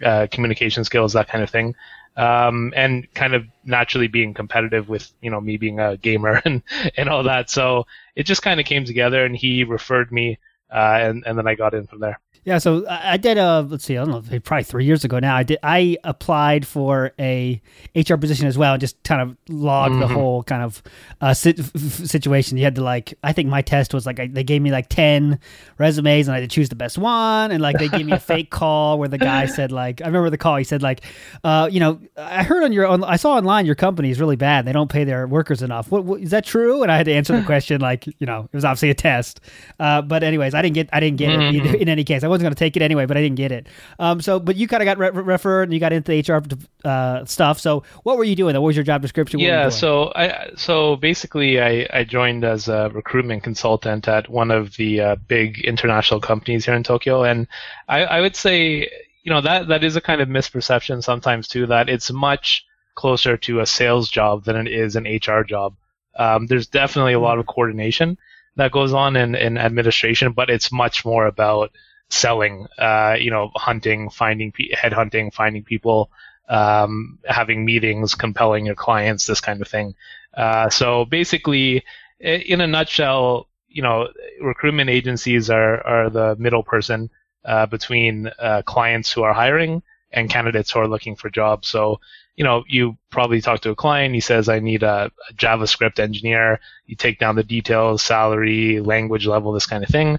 uh, 0.04 0.26
communication 0.30 0.84
skills, 0.84 1.12
that 1.14 1.28
kind 1.28 1.42
of 1.42 1.50
thing, 1.50 1.74
um, 2.16 2.72
and 2.76 3.12
kind 3.14 3.34
of 3.34 3.44
naturally 3.64 4.06
being 4.06 4.32
competitive 4.32 4.88
with, 4.88 5.12
you 5.22 5.30
know, 5.30 5.40
me 5.40 5.56
being 5.56 5.80
a 5.80 5.96
gamer 5.96 6.40
and 6.44 6.62
and 6.96 7.08
all 7.08 7.24
that. 7.24 7.50
So 7.50 7.86
it 8.16 8.24
just 8.24 8.42
kind 8.42 8.60
of 8.60 8.64
came 8.64 8.84
together, 8.84 9.24
and 9.24 9.36
he 9.36 9.64
referred 9.64 10.12
me, 10.12 10.38
uh, 10.72 10.98
and 11.02 11.24
and 11.26 11.36
then 11.36 11.46
I 11.46 11.54
got 11.54 11.74
in 11.74 11.86
from 11.86 12.00
there. 12.00 12.20
Yeah, 12.44 12.58
so 12.58 12.84
I 12.88 13.18
did 13.18 13.38
a 13.38 13.60
let's 13.60 13.84
see, 13.84 13.96
I 13.96 14.04
don't 14.04 14.28
know, 14.28 14.40
probably 14.40 14.64
three 14.64 14.84
years 14.84 15.04
ago 15.04 15.20
now. 15.20 15.36
I 15.36 15.44
did 15.44 15.58
I 15.62 15.96
applied 16.02 16.66
for 16.66 17.12
a 17.16 17.62
HR 17.94 18.16
position 18.16 18.48
as 18.48 18.58
well, 18.58 18.72
and 18.72 18.80
just 18.80 19.00
kind 19.04 19.22
of 19.22 19.36
logged 19.48 19.92
mm-hmm. 19.92 20.00
the 20.00 20.08
whole 20.08 20.42
kind 20.42 20.64
of 20.64 20.82
uh, 21.20 21.34
situation. 21.34 22.58
You 22.58 22.64
had 22.64 22.74
to 22.74 22.82
like, 22.82 23.14
I 23.22 23.32
think 23.32 23.48
my 23.48 23.62
test 23.62 23.94
was 23.94 24.06
like 24.06 24.18
I, 24.18 24.26
they 24.26 24.42
gave 24.42 24.60
me 24.60 24.72
like 24.72 24.88
ten 24.88 25.38
resumes, 25.78 26.26
and 26.26 26.34
I 26.34 26.40
had 26.40 26.50
to 26.50 26.52
choose 26.52 26.68
the 26.68 26.74
best 26.74 26.98
one, 26.98 27.52
and 27.52 27.62
like 27.62 27.78
they 27.78 27.88
gave 27.88 28.04
me 28.06 28.12
a 28.12 28.18
fake 28.18 28.50
call 28.50 28.98
where 28.98 29.08
the 29.08 29.18
guy 29.18 29.46
said 29.46 29.70
like, 29.70 30.02
I 30.02 30.06
remember 30.06 30.28
the 30.28 30.38
call. 30.38 30.56
He 30.56 30.64
said 30.64 30.82
like, 30.82 31.02
uh, 31.44 31.68
you 31.70 31.78
know, 31.78 32.00
I 32.16 32.42
heard 32.42 32.64
on 32.64 32.72
your, 32.72 32.88
on, 32.88 33.04
I 33.04 33.16
saw 33.16 33.34
online 33.34 33.66
your 33.66 33.76
company 33.76 34.10
is 34.10 34.18
really 34.18 34.36
bad. 34.36 34.64
They 34.64 34.72
don't 34.72 34.90
pay 34.90 35.04
their 35.04 35.28
workers 35.28 35.62
enough. 35.62 35.92
What, 35.92 36.04
what 36.04 36.20
is 36.20 36.30
that 36.30 36.44
true? 36.44 36.82
And 36.82 36.90
I 36.90 36.96
had 36.96 37.06
to 37.06 37.12
answer 37.12 37.38
the 37.38 37.46
question 37.46 37.80
like, 37.80 38.04
you 38.06 38.26
know, 38.26 38.48
it 38.52 38.56
was 38.56 38.64
obviously 38.64 38.90
a 38.90 38.94
test. 38.94 39.40
Uh, 39.78 40.02
but 40.02 40.24
anyways, 40.24 40.54
I 40.54 40.62
didn't 40.62 40.74
get 40.74 40.88
I 40.92 40.98
didn't 40.98 41.18
get 41.18 41.30
mm-hmm. 41.30 41.66
it 41.66 41.82
in 41.82 41.88
any 41.88 42.02
case. 42.02 42.24
I 42.24 42.31
wasn't 42.32 42.44
going 42.44 42.54
to 42.54 42.58
take 42.58 42.76
it 42.76 42.82
anyway, 42.82 43.06
but 43.06 43.16
I 43.16 43.22
didn't 43.22 43.36
get 43.36 43.52
it. 43.52 43.66
Um, 43.98 44.20
so, 44.20 44.40
but 44.40 44.56
you 44.56 44.66
kind 44.66 44.82
of 44.82 44.86
got 44.86 44.98
re- 44.98 45.22
referred 45.22 45.64
and 45.64 45.74
you 45.74 45.80
got 45.80 45.92
into 45.92 46.10
the 46.10 46.32
HR 46.32 46.42
uh, 46.88 47.24
stuff. 47.24 47.60
So, 47.60 47.84
what 48.02 48.16
were 48.16 48.24
you 48.24 48.34
doing? 48.34 48.54
What 48.54 48.62
was 48.62 48.76
your 48.76 48.84
job 48.84 49.02
description? 49.02 49.38
What 49.38 49.46
yeah, 49.46 49.68
so 49.68 50.12
I 50.14 50.50
so 50.56 50.96
basically 50.96 51.60
I, 51.60 51.86
I 51.92 52.04
joined 52.04 52.44
as 52.44 52.68
a 52.68 52.90
recruitment 52.92 53.42
consultant 53.42 54.08
at 54.08 54.28
one 54.28 54.50
of 54.50 54.76
the 54.76 55.00
uh, 55.00 55.16
big 55.16 55.60
international 55.60 56.20
companies 56.20 56.64
here 56.64 56.74
in 56.74 56.82
Tokyo, 56.82 57.22
and 57.22 57.46
I, 57.88 58.04
I 58.04 58.20
would 58.20 58.36
say 58.36 58.90
you 59.22 59.30
know 59.30 59.40
that 59.40 59.68
that 59.68 59.84
is 59.84 59.96
a 59.96 60.00
kind 60.00 60.20
of 60.20 60.28
misperception 60.28 61.02
sometimes 61.04 61.46
too 61.46 61.66
that 61.66 61.88
it's 61.88 62.10
much 62.10 62.64
closer 62.94 63.36
to 63.36 63.60
a 63.60 63.66
sales 63.66 64.08
job 64.10 64.44
than 64.44 64.56
it 64.56 64.72
is 64.72 64.96
an 64.96 65.04
HR 65.04 65.44
job. 65.44 65.74
Um, 66.18 66.46
there's 66.46 66.66
definitely 66.66 67.14
a 67.14 67.20
lot 67.20 67.38
of 67.38 67.46
coordination 67.46 68.18
that 68.56 68.72
goes 68.72 68.92
on 68.92 69.16
in, 69.16 69.34
in 69.34 69.56
administration, 69.56 70.32
but 70.32 70.50
it's 70.50 70.70
much 70.70 71.04
more 71.04 71.26
about 71.26 71.72
selling, 72.12 72.66
uh, 72.78 73.16
you 73.18 73.30
know, 73.30 73.50
hunting, 73.54 74.10
finding, 74.10 74.52
headhunting, 74.52 75.32
finding 75.32 75.64
people, 75.64 76.10
um, 76.48 77.18
having 77.24 77.64
meetings, 77.64 78.14
compelling 78.14 78.66
your 78.66 78.74
clients, 78.74 79.26
this 79.26 79.40
kind 79.40 79.62
of 79.62 79.68
thing. 79.68 79.94
Uh, 80.34 80.68
so 80.68 81.04
basically, 81.04 81.82
in 82.20 82.60
a 82.60 82.66
nutshell, 82.66 83.48
you 83.68 83.82
know, 83.82 84.08
recruitment 84.40 84.90
agencies 84.90 85.48
are, 85.50 85.84
are 85.86 86.10
the 86.10 86.36
middle 86.36 86.62
person 86.62 87.10
uh, 87.44 87.66
between 87.66 88.30
uh, 88.38 88.62
clients 88.62 89.10
who 89.10 89.22
are 89.22 89.32
hiring 89.32 89.82
and 90.12 90.28
candidates 90.28 90.70
who 90.70 90.80
are 90.80 90.88
looking 90.88 91.16
for 91.16 91.30
jobs. 91.30 91.68
So, 91.68 92.00
you 92.36 92.44
know, 92.44 92.64
you 92.68 92.98
probably 93.10 93.40
talk 93.40 93.60
to 93.60 93.70
a 93.70 93.74
client. 93.74 94.14
He 94.14 94.20
says, 94.20 94.48
"I 94.48 94.58
need 94.58 94.82
a, 94.82 95.10
a 95.28 95.34
JavaScript 95.34 95.98
engineer." 95.98 96.60
You 96.86 96.96
take 96.96 97.18
down 97.18 97.36
the 97.36 97.44
details, 97.44 98.02
salary, 98.02 98.80
language 98.80 99.26
level, 99.26 99.52
this 99.52 99.66
kind 99.66 99.82
of 99.82 99.90
thing 99.90 100.18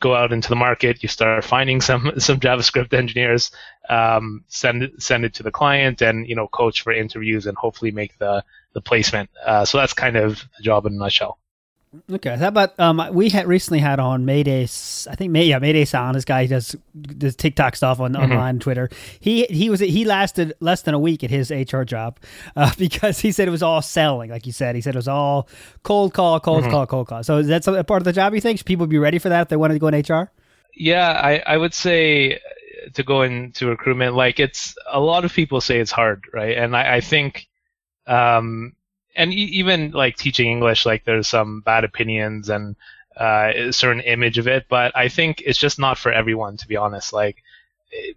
go 0.00 0.14
out 0.14 0.32
into 0.32 0.48
the 0.48 0.56
market, 0.56 1.02
you 1.02 1.08
start 1.08 1.44
finding 1.44 1.80
some 1.80 2.12
some 2.18 2.40
JavaScript 2.40 2.92
engineers, 2.92 3.50
um, 3.88 4.44
send 4.48 4.90
send 4.98 5.24
it 5.24 5.34
to 5.34 5.42
the 5.42 5.50
client, 5.50 6.02
and 6.02 6.28
you 6.28 6.34
know 6.34 6.48
coach 6.48 6.82
for 6.82 6.92
interviews 6.92 7.46
and 7.46 7.56
hopefully 7.56 7.90
make 7.90 8.16
the 8.18 8.44
the 8.72 8.80
placement. 8.80 9.30
Uh, 9.44 9.64
so 9.64 9.78
that's 9.78 9.92
kind 9.94 10.16
of 10.16 10.44
the 10.56 10.62
job 10.62 10.86
in 10.86 10.94
a 10.94 10.96
nutshell. 10.96 11.38
Okay, 12.10 12.36
how 12.36 12.48
about 12.48 12.78
um, 12.80 13.02
we 13.12 13.28
had 13.28 13.46
recently 13.46 13.78
had 13.78 14.00
on 14.00 14.24
Mayday. 14.24 14.62
I 14.62 15.14
think 15.14 15.30
May, 15.30 15.44
yeah, 15.44 15.58
Mayday 15.58 15.84
San. 15.84 16.14
This 16.14 16.24
guy 16.24 16.46
does 16.46 16.74
does 17.00 17.36
TikTok 17.36 17.76
stuff 17.76 18.00
on 18.00 18.12
mm-hmm. 18.12 18.32
online 18.32 18.58
Twitter. 18.58 18.88
He 19.20 19.44
he 19.44 19.70
was 19.70 19.80
he 19.80 20.04
lasted 20.04 20.54
less 20.60 20.82
than 20.82 20.94
a 20.94 20.98
week 20.98 21.22
at 21.22 21.30
his 21.30 21.50
HR 21.50 21.82
job 21.82 22.18
uh, 22.56 22.72
because 22.78 23.20
he 23.20 23.32
said 23.32 23.48
it 23.48 23.52
was 23.52 23.62
all 23.62 23.82
selling, 23.82 24.30
like 24.30 24.46
you 24.46 24.52
said. 24.52 24.74
He 24.74 24.80
said 24.80 24.94
it 24.94 24.98
was 24.98 25.08
all 25.08 25.48
cold 25.82 26.14
call, 26.14 26.40
cold 26.40 26.62
mm-hmm. 26.62 26.70
call, 26.70 26.86
cold 26.86 27.06
call. 27.08 27.22
So 27.22 27.38
is 27.38 27.46
that 27.48 27.66
a 27.66 27.84
part 27.84 28.00
of 28.00 28.04
the 28.04 28.12
job? 28.12 28.34
You 28.34 28.40
think 28.40 28.58
Should 28.58 28.66
people 28.66 28.86
be 28.86 28.98
ready 28.98 29.18
for 29.18 29.28
that 29.28 29.42
if 29.42 29.48
they 29.48 29.56
wanted 29.56 29.74
to 29.74 29.80
go 29.80 29.88
in 29.88 29.94
HR? 29.94 30.30
Yeah, 30.74 31.10
I 31.10 31.42
I 31.46 31.56
would 31.56 31.74
say 31.74 32.40
to 32.94 33.02
go 33.02 33.22
into 33.22 33.66
recruitment, 33.66 34.14
like 34.14 34.40
it's 34.40 34.74
a 34.90 35.00
lot 35.00 35.24
of 35.24 35.32
people 35.32 35.60
say 35.60 35.80
it's 35.80 35.92
hard, 35.92 36.24
right? 36.32 36.56
And 36.56 36.76
I, 36.76 36.96
I 36.96 37.00
think 37.00 37.46
um, 38.06 38.74
and 39.14 39.32
even 39.32 39.92
like 39.92 40.16
teaching 40.16 40.50
English, 40.50 40.86
like 40.86 41.04
there's 41.04 41.28
some 41.28 41.60
bad 41.60 41.84
opinions 41.84 42.48
and 42.48 42.76
uh, 43.18 43.52
a 43.54 43.72
certain 43.72 44.00
image 44.00 44.38
of 44.38 44.48
it, 44.48 44.66
but 44.68 44.96
I 44.96 45.08
think 45.08 45.42
it's 45.46 45.58
just 45.58 45.78
not 45.78 45.98
for 45.98 46.12
everyone, 46.12 46.56
to 46.58 46.68
be 46.68 46.76
honest. 46.76 47.12
Like, 47.12 47.42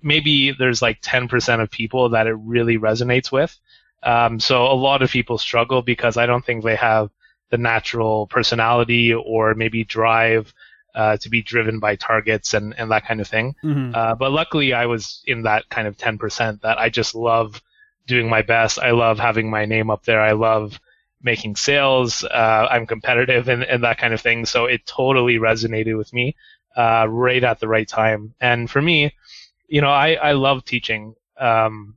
maybe 0.02 0.52
there's 0.52 0.82
like 0.82 1.02
10% 1.02 1.62
of 1.62 1.70
people 1.70 2.10
that 2.10 2.28
it 2.28 2.34
really 2.34 2.78
resonates 2.78 3.32
with. 3.32 3.58
Um, 4.04 4.40
so 4.40 4.66
a 4.66 4.74
lot 4.74 5.02
of 5.02 5.12
people 5.12 5.38
struggle 5.38 5.82
because 5.82 6.18
I 6.18 6.26
don't 6.26 6.46
think 6.46 6.64
they 6.64 6.76
have 6.76 7.10
the 7.50 7.58
natural 7.58 8.28
personality 8.28 9.14
or 9.14 9.54
maybe 9.54 9.84
drive 9.84 10.54
uh, 10.96 11.18
to 11.18 11.30
be 11.30 11.42
driven 11.42 11.80
by 11.80 11.96
targets 11.96 12.54
and, 12.54 12.74
and 12.78 12.92
that 12.92 13.06
kind 13.06 13.22
of 13.22 13.28
thing. 13.28 13.56
Mm-hmm. 13.64 13.92
Uh, 13.94 14.16
but 14.16 14.32
luckily, 14.32 14.74
I 14.74 14.88
was 14.88 15.22
in 15.26 15.44
that 15.44 15.70
kind 15.70 15.88
of 15.88 15.98
10% 15.98 16.62
that 16.62 16.80
I 16.80 16.90
just 16.90 17.16
love 17.16 17.62
doing 18.08 18.30
my 18.30 18.42
best. 18.42 18.80
I 18.80 18.92
love 18.92 19.20
having 19.20 19.50
my 19.50 19.66
name 19.66 19.90
up 19.90 20.06
there. 20.06 20.22
I 20.22 20.32
love 20.32 20.80
making 21.22 21.56
sales. 21.56 22.24
Uh, 22.24 22.68
I'm 22.70 22.86
competitive 22.86 23.50
and, 23.50 23.64
and 23.64 23.84
that 23.84 23.98
kind 23.98 24.14
of 24.14 24.22
thing. 24.22 24.46
So 24.46 24.66
it 24.66 24.86
totally 24.86 25.36
resonated 25.36 25.98
with 25.98 26.14
me 26.14 26.36
uh, 26.76 27.08
right 27.10 27.44
at 27.44 27.60
the 27.60 27.68
right 27.68 27.88
time. 27.88 28.34
And 28.40 28.70
for 28.70 28.82
me, 28.82 29.14
you 29.68 29.82
know, 29.82 29.90
I, 29.90 30.14
I 30.14 30.32
love 30.34 30.64
teaching. 30.64 31.16
Um, 31.38 31.96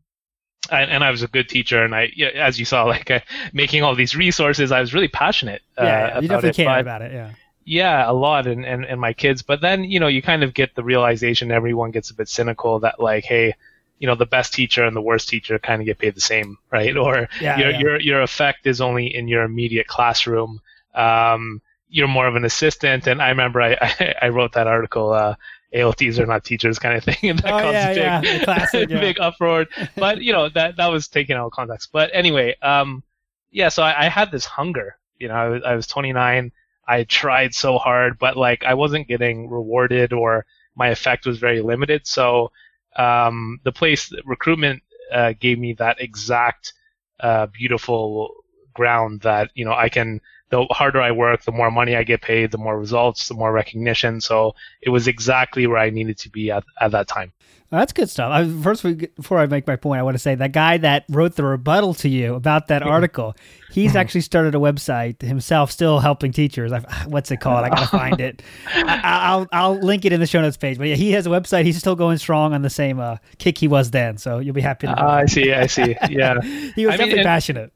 and, 0.70 0.90
and, 0.90 1.04
I 1.04 1.10
was 1.10 1.22
a 1.22 1.28
good 1.28 1.48
teacher, 1.48 1.82
and 1.82 1.94
I, 1.94 2.12
as 2.34 2.58
you 2.58 2.64
saw, 2.64 2.84
like 2.96 3.10
uh, 3.10 3.20
making 3.52 3.82
all 3.82 3.94
these 3.94 4.14
resources, 4.14 4.70
I 4.72 4.80
was 4.80 4.94
really 4.94 5.08
passionate. 5.08 5.62
Uh, 5.76 5.84
yeah, 5.84 6.20
you 6.20 6.28
definitely 6.28 6.64
care 6.64 6.78
about 6.78 7.02
it. 7.02 7.12
Yeah. 7.12 7.32
Yeah, 7.64 8.10
a 8.10 8.12
lot, 8.12 8.46
and, 8.46 8.64
and 8.64 8.84
and 8.84 9.00
my 9.00 9.12
kids. 9.12 9.42
But 9.42 9.60
then 9.60 9.84
you 9.84 10.00
know, 10.00 10.08
you 10.08 10.22
kind 10.22 10.42
of 10.42 10.54
get 10.54 10.74
the 10.74 10.82
realization. 10.82 11.52
Everyone 11.52 11.90
gets 11.90 12.10
a 12.10 12.14
bit 12.14 12.28
cynical 12.28 12.80
that 12.80 12.98
like, 12.98 13.24
hey, 13.24 13.54
you 14.00 14.08
know, 14.08 14.16
the 14.16 14.26
best 14.26 14.52
teacher 14.52 14.84
and 14.84 14.96
the 14.96 15.00
worst 15.00 15.28
teacher 15.28 15.60
kind 15.60 15.80
of 15.80 15.86
get 15.86 15.98
paid 15.98 16.16
the 16.16 16.20
same, 16.20 16.58
right? 16.72 16.96
Or 16.96 17.28
yeah, 17.40 17.58
your 17.58 17.70
yeah. 17.70 17.78
your 17.78 18.00
your 18.00 18.22
effect 18.22 18.66
is 18.66 18.80
only 18.80 19.14
in 19.14 19.28
your 19.28 19.44
immediate 19.44 19.86
classroom. 19.86 20.60
Um, 20.94 21.62
you're 21.90 22.08
more 22.08 22.26
of 22.26 22.36
an 22.36 22.44
assistant. 22.44 23.06
And 23.06 23.20
I 23.20 23.28
remember 23.28 23.60
I, 23.60 23.72
I, 23.80 24.14
I 24.22 24.28
wrote 24.30 24.52
that 24.52 24.66
article, 24.66 25.12
uh, 25.12 25.34
ALTs 25.72 26.18
are 26.18 26.26
not 26.26 26.44
teachers 26.44 26.78
kind 26.78 26.96
of 26.96 27.04
thing. 27.04 27.16
And 27.30 27.38
that 27.40 27.52
oh, 27.52 27.70
yeah, 27.70 28.20
big, 28.20 28.24
yeah. 28.24 28.44
Classic, 28.44 28.88
big 28.88 29.20
uproar. 29.20 29.66
But, 29.96 30.22
you 30.22 30.32
know, 30.32 30.48
that, 30.48 30.76
that 30.76 30.86
was 30.86 31.08
taken 31.08 31.36
out 31.36 31.46
of 31.46 31.52
context. 31.52 31.90
But 31.92 32.10
anyway, 32.12 32.56
um, 32.62 33.02
yeah, 33.50 33.68
so 33.68 33.82
I, 33.82 34.06
I 34.06 34.08
had 34.08 34.30
this 34.30 34.44
hunger. 34.44 34.96
You 35.18 35.28
know, 35.28 35.34
I 35.34 35.48
was, 35.48 35.62
I 35.64 35.74
was 35.74 35.86
29. 35.86 36.52
I 36.88 37.04
tried 37.04 37.54
so 37.54 37.78
hard, 37.78 38.18
but 38.18 38.36
like 38.36 38.64
I 38.64 38.74
wasn't 38.74 39.06
getting 39.06 39.48
rewarded 39.48 40.12
or 40.12 40.46
my 40.74 40.88
effect 40.88 41.26
was 41.26 41.38
very 41.38 41.60
limited. 41.60 42.06
So, 42.06 42.52
um, 42.96 43.60
the 43.64 43.72
place 43.72 44.12
recruitment, 44.24 44.82
uh, 45.12 45.32
gave 45.38 45.58
me 45.58 45.72
that 45.74 46.00
exact, 46.00 46.72
uh, 47.20 47.46
beautiful 47.46 48.34
ground 48.74 49.20
that, 49.22 49.50
you 49.54 49.64
know, 49.64 49.72
I 49.74 49.88
can, 49.88 50.20
the 50.50 50.66
harder 50.70 51.00
I 51.00 51.12
work, 51.12 51.44
the 51.44 51.52
more 51.52 51.70
money 51.70 51.96
I 51.96 52.02
get 52.02 52.22
paid, 52.22 52.50
the 52.50 52.58
more 52.58 52.78
results, 52.78 53.28
the 53.28 53.34
more 53.34 53.52
recognition. 53.52 54.20
So 54.20 54.54
it 54.82 54.90
was 54.90 55.06
exactly 55.06 55.66
where 55.66 55.78
I 55.78 55.90
needed 55.90 56.18
to 56.18 56.28
be 56.28 56.50
at, 56.50 56.64
at 56.80 56.90
that 56.90 57.06
time. 57.06 57.32
that's 57.70 57.92
good 57.92 58.10
stuff. 58.10 58.32
I, 58.32 58.48
first, 58.62 58.82
before 58.82 59.38
I 59.38 59.46
make 59.46 59.68
my 59.68 59.76
point, 59.76 60.00
I 60.00 60.02
want 60.02 60.16
to 60.16 60.18
say 60.18 60.34
that 60.34 60.50
guy 60.50 60.76
that 60.78 61.04
wrote 61.08 61.36
the 61.36 61.44
rebuttal 61.44 61.94
to 61.94 62.08
you 62.08 62.34
about 62.34 62.66
that 62.66 62.82
article, 62.82 63.36
he's 63.70 63.94
actually 63.94 64.22
started 64.22 64.56
a 64.56 64.58
website 64.58 65.22
himself, 65.22 65.70
still 65.70 66.00
helping 66.00 66.32
teachers. 66.32 66.72
I, 66.72 66.80
what's 67.06 67.30
it 67.30 67.38
called? 67.38 67.64
I 67.64 67.68
gotta 67.68 67.86
find 67.86 68.20
it. 68.20 68.42
I, 68.74 69.36
will 69.36 69.46
I'll 69.52 69.78
link 69.78 70.04
it 70.04 70.12
in 70.12 70.18
the 70.18 70.26
show 70.26 70.40
notes 70.40 70.56
page. 70.56 70.78
But 70.78 70.88
yeah, 70.88 70.96
he 70.96 71.12
has 71.12 71.28
a 71.28 71.30
website. 71.30 71.64
He's 71.64 71.78
still 71.78 71.94
going 71.96 72.18
strong 72.18 72.54
on 72.54 72.62
the 72.62 72.70
same 72.70 72.98
uh, 72.98 73.18
kick 73.38 73.56
he 73.56 73.68
was 73.68 73.92
then. 73.92 74.18
So 74.18 74.40
you'll 74.40 74.54
be 74.54 74.60
happy 74.60 74.88
to. 74.88 75.00
Uh, 75.00 75.08
I 75.08 75.26
see. 75.26 75.52
I 75.52 75.66
see. 75.66 75.96
Yeah, 76.08 76.40
he 76.74 76.86
was 76.86 76.94
I 76.94 76.96
definitely 76.96 77.14
mean, 77.14 77.24
passionate. 77.24 77.72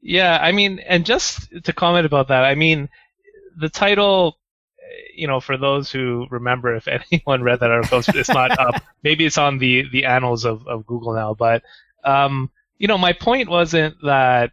Yeah, 0.00 0.38
I 0.40 0.52
mean, 0.52 0.78
and 0.80 1.04
just 1.04 1.48
to 1.64 1.72
comment 1.72 2.06
about 2.06 2.28
that, 2.28 2.44
I 2.44 2.54
mean, 2.54 2.88
the 3.56 3.68
title, 3.68 4.38
you 5.14 5.26
know, 5.26 5.40
for 5.40 5.56
those 5.56 5.90
who 5.90 6.26
remember, 6.30 6.74
if 6.76 6.88
anyone 7.12 7.42
read 7.42 7.60
that 7.60 7.70
article, 7.70 8.02
it's 8.06 8.28
not 8.28 8.58
up. 8.58 8.82
Maybe 9.02 9.26
it's 9.26 9.38
on 9.38 9.58
the 9.58 9.88
the 9.90 10.04
annals 10.06 10.44
of, 10.44 10.66
of 10.66 10.86
Google 10.86 11.14
now, 11.14 11.34
but 11.34 11.62
um, 12.04 12.50
you 12.78 12.86
know, 12.88 12.98
my 12.98 13.12
point 13.12 13.48
wasn't 13.48 13.96
that 14.04 14.52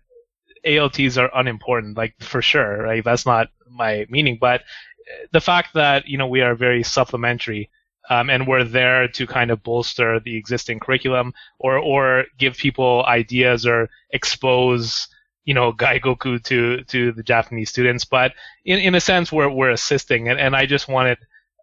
ALTs 0.66 1.18
are 1.18 1.30
unimportant, 1.34 1.98
like 1.98 2.16
for 2.22 2.42
sure, 2.42 2.82
right? 2.84 3.04
That's 3.04 3.26
not 3.26 3.50
my 3.70 4.08
meaning, 4.10 4.38
but 4.42 4.64
the 5.32 5.42
fact 5.42 5.74
that 5.74 6.08
you 6.08 6.18
know 6.18 6.28
we 6.28 6.42
are 6.42 6.56
very 6.56 6.84
supplementary 6.84 7.70
um, 8.10 8.30
and 8.30 8.48
we're 8.48 8.64
there 8.64 9.08
to 9.08 9.28
kind 9.28 9.52
of 9.52 9.64
bolster 9.64 10.20
the 10.20 10.36
existing 10.38 10.80
curriculum 10.80 11.34
or 11.60 11.78
or 11.78 12.26
give 12.38 12.58
people 12.58 13.04
ideas 13.08 13.66
or 13.66 13.90
expose 14.12 15.08
you 15.46 15.54
know 15.54 15.72
Gaigoku 15.72 16.44
to 16.44 16.84
to 16.84 17.12
the 17.12 17.24
Japanese 17.24 17.70
students, 17.70 18.04
but 18.04 18.34
in, 18.66 18.80
in 18.80 18.96
a 18.96 19.00
sense 19.00 19.32
we're 19.32 19.50
we're 19.50 19.70
assisting, 19.70 20.28
and, 20.28 20.40
and 20.40 20.56
I 20.56 20.66
just 20.66 20.88
wanted, 20.88 21.20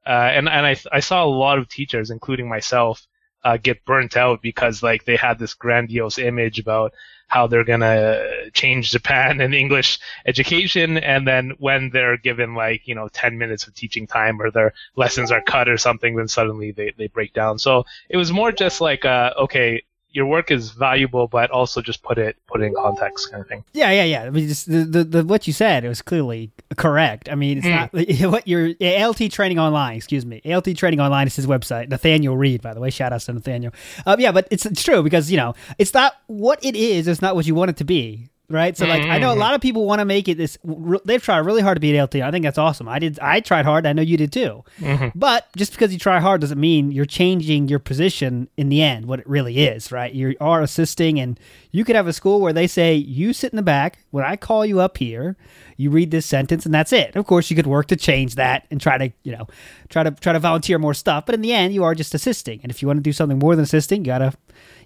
uh, 0.06 0.10
and 0.10 0.48
and 0.48 0.66
I 0.66 0.76
I 0.90 1.00
saw 1.00 1.24
a 1.24 1.26
lot 1.26 1.58
of 1.58 1.68
teachers, 1.68 2.10
including 2.10 2.48
myself, 2.48 3.06
uh, 3.44 3.56
get 3.56 3.84
burnt 3.84 4.16
out 4.16 4.40
because 4.40 4.82
like 4.82 5.04
they 5.04 5.16
had 5.16 5.38
this 5.38 5.54
grandiose 5.54 6.18
image 6.18 6.60
about 6.60 6.94
how 7.26 7.46
they're 7.46 7.64
gonna 7.64 8.50
change 8.52 8.92
Japan 8.92 9.40
and 9.40 9.54
English 9.54 9.98
education, 10.26 10.96
and 10.98 11.26
then 11.26 11.52
when 11.58 11.90
they're 11.90 12.18
given 12.18 12.54
like 12.54 12.86
you 12.86 12.94
know 12.94 13.08
10 13.08 13.36
minutes 13.36 13.66
of 13.66 13.74
teaching 13.74 14.06
time 14.06 14.40
or 14.40 14.52
their 14.52 14.74
lessons 14.94 15.32
are 15.32 15.42
cut 15.42 15.68
or 15.68 15.76
something, 15.76 16.14
then 16.14 16.28
suddenly 16.28 16.70
they 16.70 16.92
they 16.96 17.08
break 17.08 17.32
down. 17.32 17.58
So 17.58 17.84
it 18.08 18.16
was 18.16 18.30
more 18.30 18.52
just 18.52 18.80
like 18.80 19.04
uh, 19.04 19.32
okay 19.38 19.82
your 20.12 20.26
work 20.26 20.50
is 20.50 20.70
valuable, 20.70 21.26
but 21.26 21.50
also 21.50 21.80
just 21.80 22.02
put 22.02 22.18
it 22.18 22.36
put 22.46 22.60
it 22.60 22.64
in 22.64 22.74
context, 22.74 23.30
kind 23.30 23.40
of 23.40 23.48
thing. 23.48 23.64
Yeah, 23.72 23.90
yeah, 23.90 24.04
yeah. 24.04 24.22
I 24.24 24.30
mean, 24.30 24.48
just 24.48 24.70
the, 24.70 24.84
the, 24.84 25.04
the 25.04 25.24
what 25.24 25.46
you 25.46 25.52
said 25.52 25.84
it 25.84 25.88
was 25.88 26.02
clearly 26.02 26.50
correct. 26.76 27.28
I 27.30 27.34
mean, 27.34 27.58
it's 27.58 27.66
mm. 27.66 28.20
not 28.22 28.30
what 28.32 28.46
your 28.46 28.70
ALT 28.80 29.30
training 29.30 29.58
online. 29.58 29.96
Excuse 29.96 30.26
me, 30.26 30.42
ALT 30.44 30.76
training 30.76 31.00
online 31.00 31.26
is 31.26 31.36
his 31.36 31.46
website. 31.46 31.88
Nathaniel 31.88 32.36
Reed, 32.36 32.62
by 32.62 32.74
the 32.74 32.80
way. 32.80 32.90
Shout 32.90 33.12
out 33.12 33.20
to 33.22 33.32
Nathaniel. 33.32 33.72
Uh, 34.04 34.16
yeah, 34.18 34.32
but 34.32 34.46
it's 34.50 34.66
it's 34.66 34.82
true 34.82 35.02
because 35.02 35.30
you 35.30 35.36
know 35.36 35.54
it's 35.78 35.94
not 35.94 36.14
what 36.26 36.64
it 36.64 36.76
is. 36.76 37.08
It's 37.08 37.22
not 37.22 37.34
what 37.34 37.46
you 37.46 37.54
want 37.54 37.70
it 37.70 37.76
to 37.78 37.84
be 37.84 38.28
right? 38.52 38.76
So 38.76 38.86
like. 38.86 39.02
I 39.12 39.18
know 39.18 39.28
a 39.28 39.32
mm-hmm. 39.32 39.40
lot 39.40 39.54
of 39.54 39.60
people 39.60 39.84
want 39.86 40.00
to 40.00 40.04
make 40.04 40.28
it 40.28 40.38
this. 40.38 40.58
They've 41.04 41.22
tried 41.22 41.38
really 41.38 41.62
hard 41.62 41.76
to 41.76 41.80
beat 41.80 41.98
ALT. 41.98 42.14
I 42.16 42.30
think 42.30 42.44
that's 42.44 42.58
awesome. 42.58 42.88
I 42.88 42.98
did. 42.98 43.18
I 43.20 43.40
tried 43.40 43.64
hard. 43.64 43.86
I 43.86 43.92
know 43.92 44.02
you 44.02 44.16
did 44.16 44.32
too. 44.32 44.64
Mm-hmm. 44.80 45.18
But 45.18 45.46
just 45.56 45.72
because 45.72 45.92
you 45.92 45.98
try 45.98 46.20
hard 46.20 46.40
doesn't 46.40 46.60
mean 46.60 46.92
you're 46.92 47.04
changing 47.04 47.68
your 47.68 47.78
position 47.78 48.48
in 48.56 48.68
the 48.68 48.82
end. 48.82 49.06
What 49.06 49.20
it 49.20 49.28
really 49.28 49.58
is, 49.58 49.92
right? 49.92 50.12
You 50.12 50.34
are 50.40 50.62
assisting, 50.62 51.20
and 51.20 51.38
you 51.70 51.84
could 51.84 51.96
have 51.96 52.06
a 52.06 52.12
school 52.12 52.40
where 52.40 52.52
they 52.52 52.66
say 52.66 52.94
you 52.94 53.32
sit 53.32 53.52
in 53.52 53.56
the 53.56 53.62
back 53.62 53.98
when 54.10 54.24
I 54.24 54.36
call 54.36 54.64
you 54.66 54.80
up 54.80 54.98
here. 54.98 55.36
You 55.76 55.90
read 55.90 56.10
this 56.10 56.26
sentence, 56.26 56.64
and 56.64 56.74
that's 56.74 56.92
it. 56.92 57.16
Of 57.16 57.26
course, 57.26 57.50
you 57.50 57.56
could 57.56 57.66
work 57.66 57.86
to 57.88 57.96
change 57.96 58.34
that 58.36 58.66
and 58.70 58.80
try 58.80 58.98
to, 58.98 59.12
you 59.22 59.32
know, 59.32 59.46
try 59.88 60.02
to 60.02 60.10
try 60.10 60.32
to 60.32 60.38
volunteer 60.38 60.78
more 60.78 60.94
stuff. 60.94 61.26
But 61.26 61.34
in 61.34 61.42
the 61.42 61.52
end, 61.52 61.74
you 61.74 61.84
are 61.84 61.94
just 61.94 62.14
assisting. 62.14 62.60
And 62.62 62.70
if 62.70 62.82
you 62.82 62.88
want 62.88 62.98
to 62.98 63.02
do 63.02 63.12
something 63.12 63.38
more 63.38 63.56
than 63.56 63.64
assisting, 63.64 64.04
you 64.04 64.06
gotta 64.06 64.32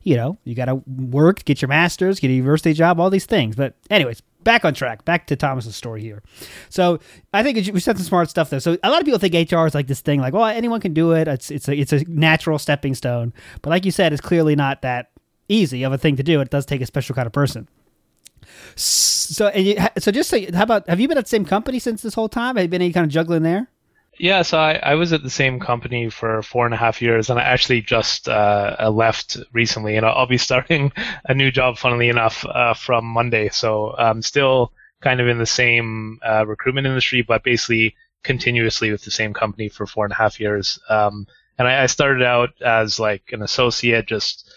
you 0.07 0.15
know, 0.15 0.39
you 0.45 0.55
got 0.55 0.67
to 0.67 0.77
work, 0.87 1.45
get 1.45 1.61
your 1.61 1.69
master's, 1.69 2.21
get 2.21 2.29
a 2.29 2.33
university 2.33 2.73
job, 2.73 3.01
all 3.01 3.11
these 3.11 3.27
things. 3.27 3.57
But, 3.57 3.75
anyways, 3.91 4.23
back 4.45 4.65
on 4.65 4.73
track. 4.73 5.05
Back 5.05 5.27
to 5.27 5.35
Thomas's 5.35 5.75
story 5.75 6.01
here. 6.01 6.23
So 6.69 7.01
I 7.35 7.43
think 7.43 7.57
we 7.75 7.81
said 7.81 7.97
some 7.97 8.07
smart 8.07 8.31
stuff 8.31 8.49
there. 8.49 8.61
So 8.61 8.79
a 8.85 8.89
lot 8.89 9.01
of 9.01 9.05
people 9.05 9.19
think 9.19 9.35
HR 9.51 9.67
is 9.67 9.75
like 9.75 9.89
this 9.89 10.01
thing, 10.01 10.21
like, 10.21 10.33
well, 10.33 10.45
anyone 10.45 10.81
can 10.81 10.95
do 10.95 11.11
it. 11.11 11.27
It's 11.27 11.51
it's 11.51 11.69
a 11.69 11.75
it's 11.75 11.93
a 11.93 12.05
natural 12.09 12.61
stepping 12.61 12.95
stone. 12.95 13.35
But 13.63 13.71
like 13.71 13.85
you 13.85 13.91
said, 13.91 14.13
it's 14.13 14.21
clearly 14.21 14.55
not 14.55 14.83
that 14.83 15.11
easy 15.49 15.83
of 15.83 15.93
a 15.93 15.99
thing 15.99 16.15
to 16.17 16.23
do. 16.23 16.41
It 16.41 16.51
does 16.51 16.67
take 16.67 16.81
a 16.81 16.87
special 16.87 17.17
kind 17.17 17.27
of 17.27 17.33
person. 17.33 17.69
So 18.77 19.53
you, 19.55 19.77
so 19.99 20.11
just 20.11 20.31
say, 20.31 20.51
how 20.53 20.63
about 20.63 20.89
have 20.89 21.01
you 21.01 21.09
been 21.09 21.19
at 21.19 21.25
the 21.25 21.31
same 21.31 21.45
company 21.45 21.79
since 21.79 22.03
this 22.03 22.15
whole 22.15 22.29
time? 22.29 22.57
Have 22.57 22.65
you 22.65 22.69
been 22.69 22.83
any 22.83 22.93
kind 22.93 23.05
of 23.05 23.11
juggling 23.11 23.43
there? 23.43 23.69
Yeah, 24.19 24.43
so 24.43 24.59
I, 24.59 24.75
I 24.83 24.95
was 24.95 25.13
at 25.13 25.23
the 25.23 25.31
same 25.31 25.61
company 25.61 26.09
for 26.09 26.43
four 26.43 26.65
and 26.65 26.73
a 26.73 26.79
half 26.79 27.03
years, 27.03 27.29
and 27.29 27.39
I 27.39 27.43
actually 27.43 27.83
just 27.83 28.29
uh, 28.29 28.91
left 28.91 29.37
recently, 29.53 29.97
and 29.97 30.07
I'll, 30.07 30.21
I'll, 30.21 30.27
be 30.27 30.39
starting 30.49 30.93
a 31.27 31.35
new 31.35 31.51
job, 31.51 31.77
funnily 31.77 32.09
enough, 32.09 32.45
uh, 32.47 32.73
from 32.73 33.05
Monday. 33.05 33.51
So 33.51 33.95
I'm 33.97 34.23
still 34.23 34.73
kind 35.03 35.21
of 35.21 35.29
in 35.29 35.39
the 35.39 35.47
same 35.47 36.19
uh, 36.27 36.47
recruitment 36.47 36.87
industry, 36.87 37.23
but 37.23 37.45
basically 37.45 37.95
continuously 38.23 38.91
with 38.91 39.05
the 39.05 39.11
same 39.11 39.35
company 39.35 39.69
for 39.69 39.87
four 39.87 40.05
and 40.05 40.13
a 40.13 40.17
half 40.17 40.41
years. 40.41 40.79
Um, 40.89 41.27
and 41.59 41.69
I, 41.69 41.83
I 41.83 41.87
started 41.87 42.23
out 42.23 42.51
as 42.63 42.99
like 42.99 43.23
an 43.33 43.43
associate, 43.43 44.07
just 44.07 44.51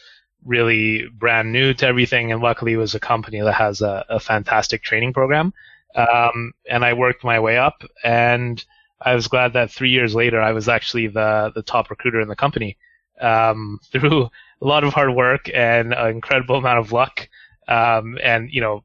really 0.45 1.07
brand 1.07 1.51
new 1.51 1.73
to 1.73 1.85
everything, 1.85 2.31
and 2.31 2.41
luckily 2.41 2.73
it 2.73 2.77
was 2.77 2.95
a 2.95 2.99
company 2.99 3.41
that 3.41 3.53
has 3.53 3.81
a, 3.81 4.05
a 4.09 4.19
fantastic 4.19 4.83
training 4.83 5.13
program. 5.13 5.53
Um, 5.95 6.53
and 6.69 6.85
I 6.85 6.93
worked 6.93 7.23
my 7.23 7.39
way 7.39 7.57
up, 7.57 7.83
and 8.03 8.63
I 9.01 9.15
was 9.15 9.27
glad 9.27 9.53
that 9.53 9.71
three 9.71 9.89
years 9.89 10.15
later 10.15 10.41
I 10.41 10.51
was 10.51 10.69
actually 10.69 11.07
the 11.07 11.51
the 11.55 11.63
top 11.63 11.89
recruiter 11.89 12.21
in 12.21 12.27
the 12.27 12.35
company 12.35 12.77
um, 13.19 13.79
through 13.91 14.29
a 14.61 14.65
lot 14.65 14.83
of 14.83 14.93
hard 14.93 15.13
work 15.13 15.49
and 15.53 15.93
an 15.93 16.07
incredible 16.11 16.57
amount 16.57 16.79
of 16.79 16.91
luck. 16.91 17.27
Um, 17.67 18.17
and 18.23 18.51
you 18.51 18.61
know, 18.61 18.83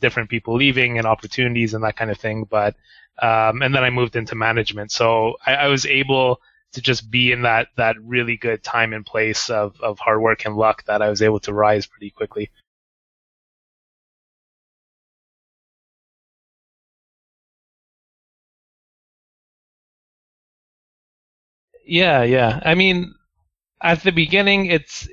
different 0.00 0.30
people 0.30 0.54
leaving 0.54 0.98
and 0.98 1.06
opportunities 1.06 1.74
and 1.74 1.82
that 1.82 1.96
kind 1.96 2.12
of 2.12 2.18
thing. 2.18 2.44
But 2.48 2.76
um, 3.20 3.60
and 3.62 3.74
then 3.74 3.82
I 3.82 3.90
moved 3.90 4.16
into 4.16 4.34
management, 4.34 4.92
so 4.92 5.36
I, 5.44 5.54
I, 5.54 5.66
was 5.66 5.84
able 5.84 6.40
to 6.72 6.80
just 6.82 7.10
be 7.10 7.32
in 7.32 7.42
that 7.42 7.68
that 7.76 7.96
really 8.02 8.36
good 8.36 8.62
time 8.62 8.92
and 8.92 9.04
place 9.06 9.50
of 9.50 9.80
of 9.80 9.98
hard 9.98 10.20
work 10.22 10.44
and 10.46 10.56
luck 10.56 10.84
that 10.86 11.02
I 11.02 11.10
was 11.10 11.22
able 11.22 11.40
to 11.40 11.54
rise 11.54 11.86
pretty 11.86 12.10
quickly. 12.10 12.50
Yeah, 21.84 22.22
yeah. 22.22 22.60
I 22.64 22.74
mean, 22.74 23.14
at 23.82 24.02
the 24.02 24.12
beginning, 24.12 24.66
it's 24.68 25.08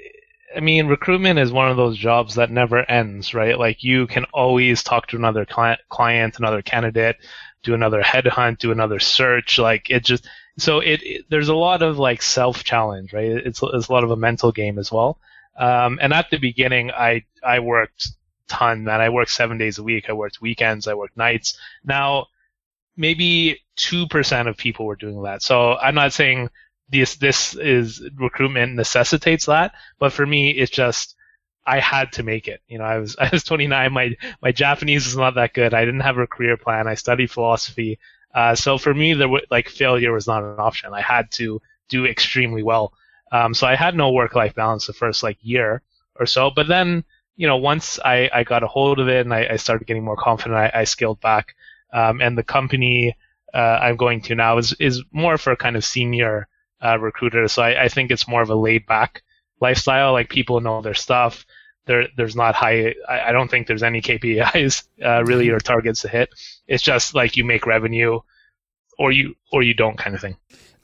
I 0.56 0.62
mean, 0.62 0.88
recruitment 0.88 1.40
is 1.40 1.52
one 1.52 1.70
of 1.72 1.78
those 1.78 1.98
jobs 1.98 2.36
that 2.36 2.52
never 2.52 2.90
ends, 2.90 3.34
right? 3.34 3.58
Like 3.60 3.84
you 3.84 4.08
can 4.08 4.26
always 4.34 4.84
talk 4.84 5.08
to 5.08 5.18
another 5.18 5.46
client, 5.46 6.40
another 6.40 6.62
candidate, 6.62 7.18
do 7.64 7.74
another 7.74 8.02
headhunt, 8.02 8.60
do 8.60 8.72
another 8.72 9.00
search. 9.00 9.60
Like 9.60 9.90
it 9.90 10.06
just 10.06 10.28
so 10.58 10.80
it, 10.80 11.02
it 11.04 11.26
there's 11.30 11.50
a 11.50 11.56
lot 11.56 11.82
of 11.82 11.98
like 12.00 12.22
self 12.22 12.64
challenge, 12.64 13.14
right? 13.14 13.30
It's 13.30 13.62
it's 13.62 13.88
a 13.88 13.94
lot 13.94 14.04
of 14.04 14.12
a 14.12 14.16
mental 14.16 14.52
game 14.52 14.80
as 14.80 14.92
well. 14.92 15.20
Um, 15.58 16.00
and 16.02 16.14
at 16.14 16.30
the 16.30 16.38
beginning, 16.38 16.92
I 16.92 17.26
I 17.44 17.60
worked 17.60 18.10
ton, 18.48 18.84
man. 18.84 19.02
I 19.02 19.10
worked 19.10 19.32
seven 19.32 19.58
days 19.58 19.78
a 19.78 19.84
week. 19.84 20.10
I 20.10 20.14
worked 20.14 20.42
weekends. 20.42 20.88
I 20.88 20.94
worked 20.94 21.18
nights. 21.18 21.58
Now, 21.84 22.28
maybe 22.96 23.60
two 23.76 24.08
percent 24.08 24.48
of 24.48 24.58
people 24.58 24.86
were 24.86 24.96
doing 24.96 25.22
that. 25.24 25.42
So 25.42 25.76
I'm 25.76 25.96
not 25.96 26.14
saying 26.14 26.50
this 26.90 27.16
this 27.16 27.56
is 27.56 28.02
recruitment 28.16 28.76
necessitates 28.76 29.46
that. 29.48 29.74
But 30.00 30.14
for 30.14 30.26
me, 30.26 30.52
it's 30.52 30.72
just 30.72 31.16
I 31.68 31.80
had 31.80 32.14
to 32.14 32.24
make 32.24 32.48
it. 32.48 32.62
You 32.68 32.80
know, 32.80 32.86
I 32.86 32.98
was 32.98 33.16
I 33.20 33.30
was 33.32 33.44
29. 33.44 33.94
My 33.94 34.16
my 34.42 34.52
Japanese 34.52 35.08
is 35.08 35.16
not 35.18 35.36
that 35.36 35.54
good. 35.54 35.74
I 35.74 35.86
didn't 35.86 36.02
have 36.02 36.18
a 36.18 36.28
career 36.28 36.58
plan. 36.58 36.88
I 36.88 36.96
studied 36.96 37.32
philosophy. 37.32 38.00
Uh, 38.34 38.56
so 38.56 38.78
for 38.78 38.94
me, 38.94 39.14
there 39.14 39.30
like 39.52 39.70
failure 39.70 40.14
was 40.14 40.28
not 40.28 40.44
an 40.44 40.60
option. 40.60 40.94
I 40.94 41.02
had 41.02 41.32
to 41.34 41.62
do 41.90 42.06
extremely 42.06 42.64
well. 42.64 42.94
Um, 43.32 43.54
so 43.54 43.68
I 43.68 43.76
had 43.76 43.96
no 43.96 44.12
work-life 44.12 44.56
balance 44.56 44.88
the 44.88 44.94
first 44.94 45.24
like 45.24 45.38
year 45.42 45.82
or 46.16 46.26
so. 46.26 46.50
But 46.50 46.68
then, 46.68 47.04
you 47.36 47.48
know, 47.48 47.58
once 47.58 48.00
I, 48.04 48.30
I 48.34 48.44
got 48.44 48.64
a 48.64 48.68
hold 48.68 49.00
of 49.00 49.10
it 49.10 49.26
and 49.26 49.34
I, 49.34 49.48
I 49.52 49.56
started 49.58 49.88
getting 49.88 50.04
more 50.06 50.16
confident, 50.16 50.56
I, 50.56 50.72
I 50.82 50.84
scaled 50.86 51.20
back. 51.20 51.56
Um, 51.94 52.22
and 52.22 52.38
the 52.38 52.44
company 52.44 53.16
uh, 53.54 53.80
I'm 53.82 53.96
going 53.96 54.22
to 54.22 54.36
now 54.36 54.58
is 54.58 54.74
is 54.74 55.04
more 55.12 55.38
for 55.38 55.56
kind 55.56 55.76
of 55.76 55.84
senior 55.86 56.48
uh, 56.84 57.00
recruiter. 57.00 57.48
So 57.48 57.64
I, 57.64 57.86
I 57.86 57.88
think 57.88 58.12
it's 58.12 58.28
more 58.28 58.42
of 58.42 58.50
a 58.50 58.56
laid 58.56 58.86
back 58.86 59.24
lifestyle. 59.62 60.12
Like 60.14 60.30
people 60.30 60.60
know 60.62 60.82
their 60.82 60.94
stuff. 60.94 61.46
There, 61.88 62.08
there's 62.16 62.36
not 62.36 62.56
high. 62.56 62.94
I, 63.08 63.30
I 63.30 63.32
don't 63.32 63.50
think 63.50 63.68
there's 63.68 63.84
any 63.84 64.02
KPIs 64.02 64.84
uh, 65.04 65.24
really 65.24 65.50
or 65.50 65.60
targets 65.60 66.02
to 66.02 66.10
hit. 66.10 66.30
It's 66.68 66.84
just 66.84 67.16
like 67.16 67.38
you 67.38 67.46
make 67.46 67.66
revenue, 67.66 68.20
or 69.00 69.12
you 69.12 69.36
or 69.52 69.64
you 69.64 69.74
don't 69.74 69.98
kind 69.98 70.16
of 70.16 70.22
thing. 70.22 70.38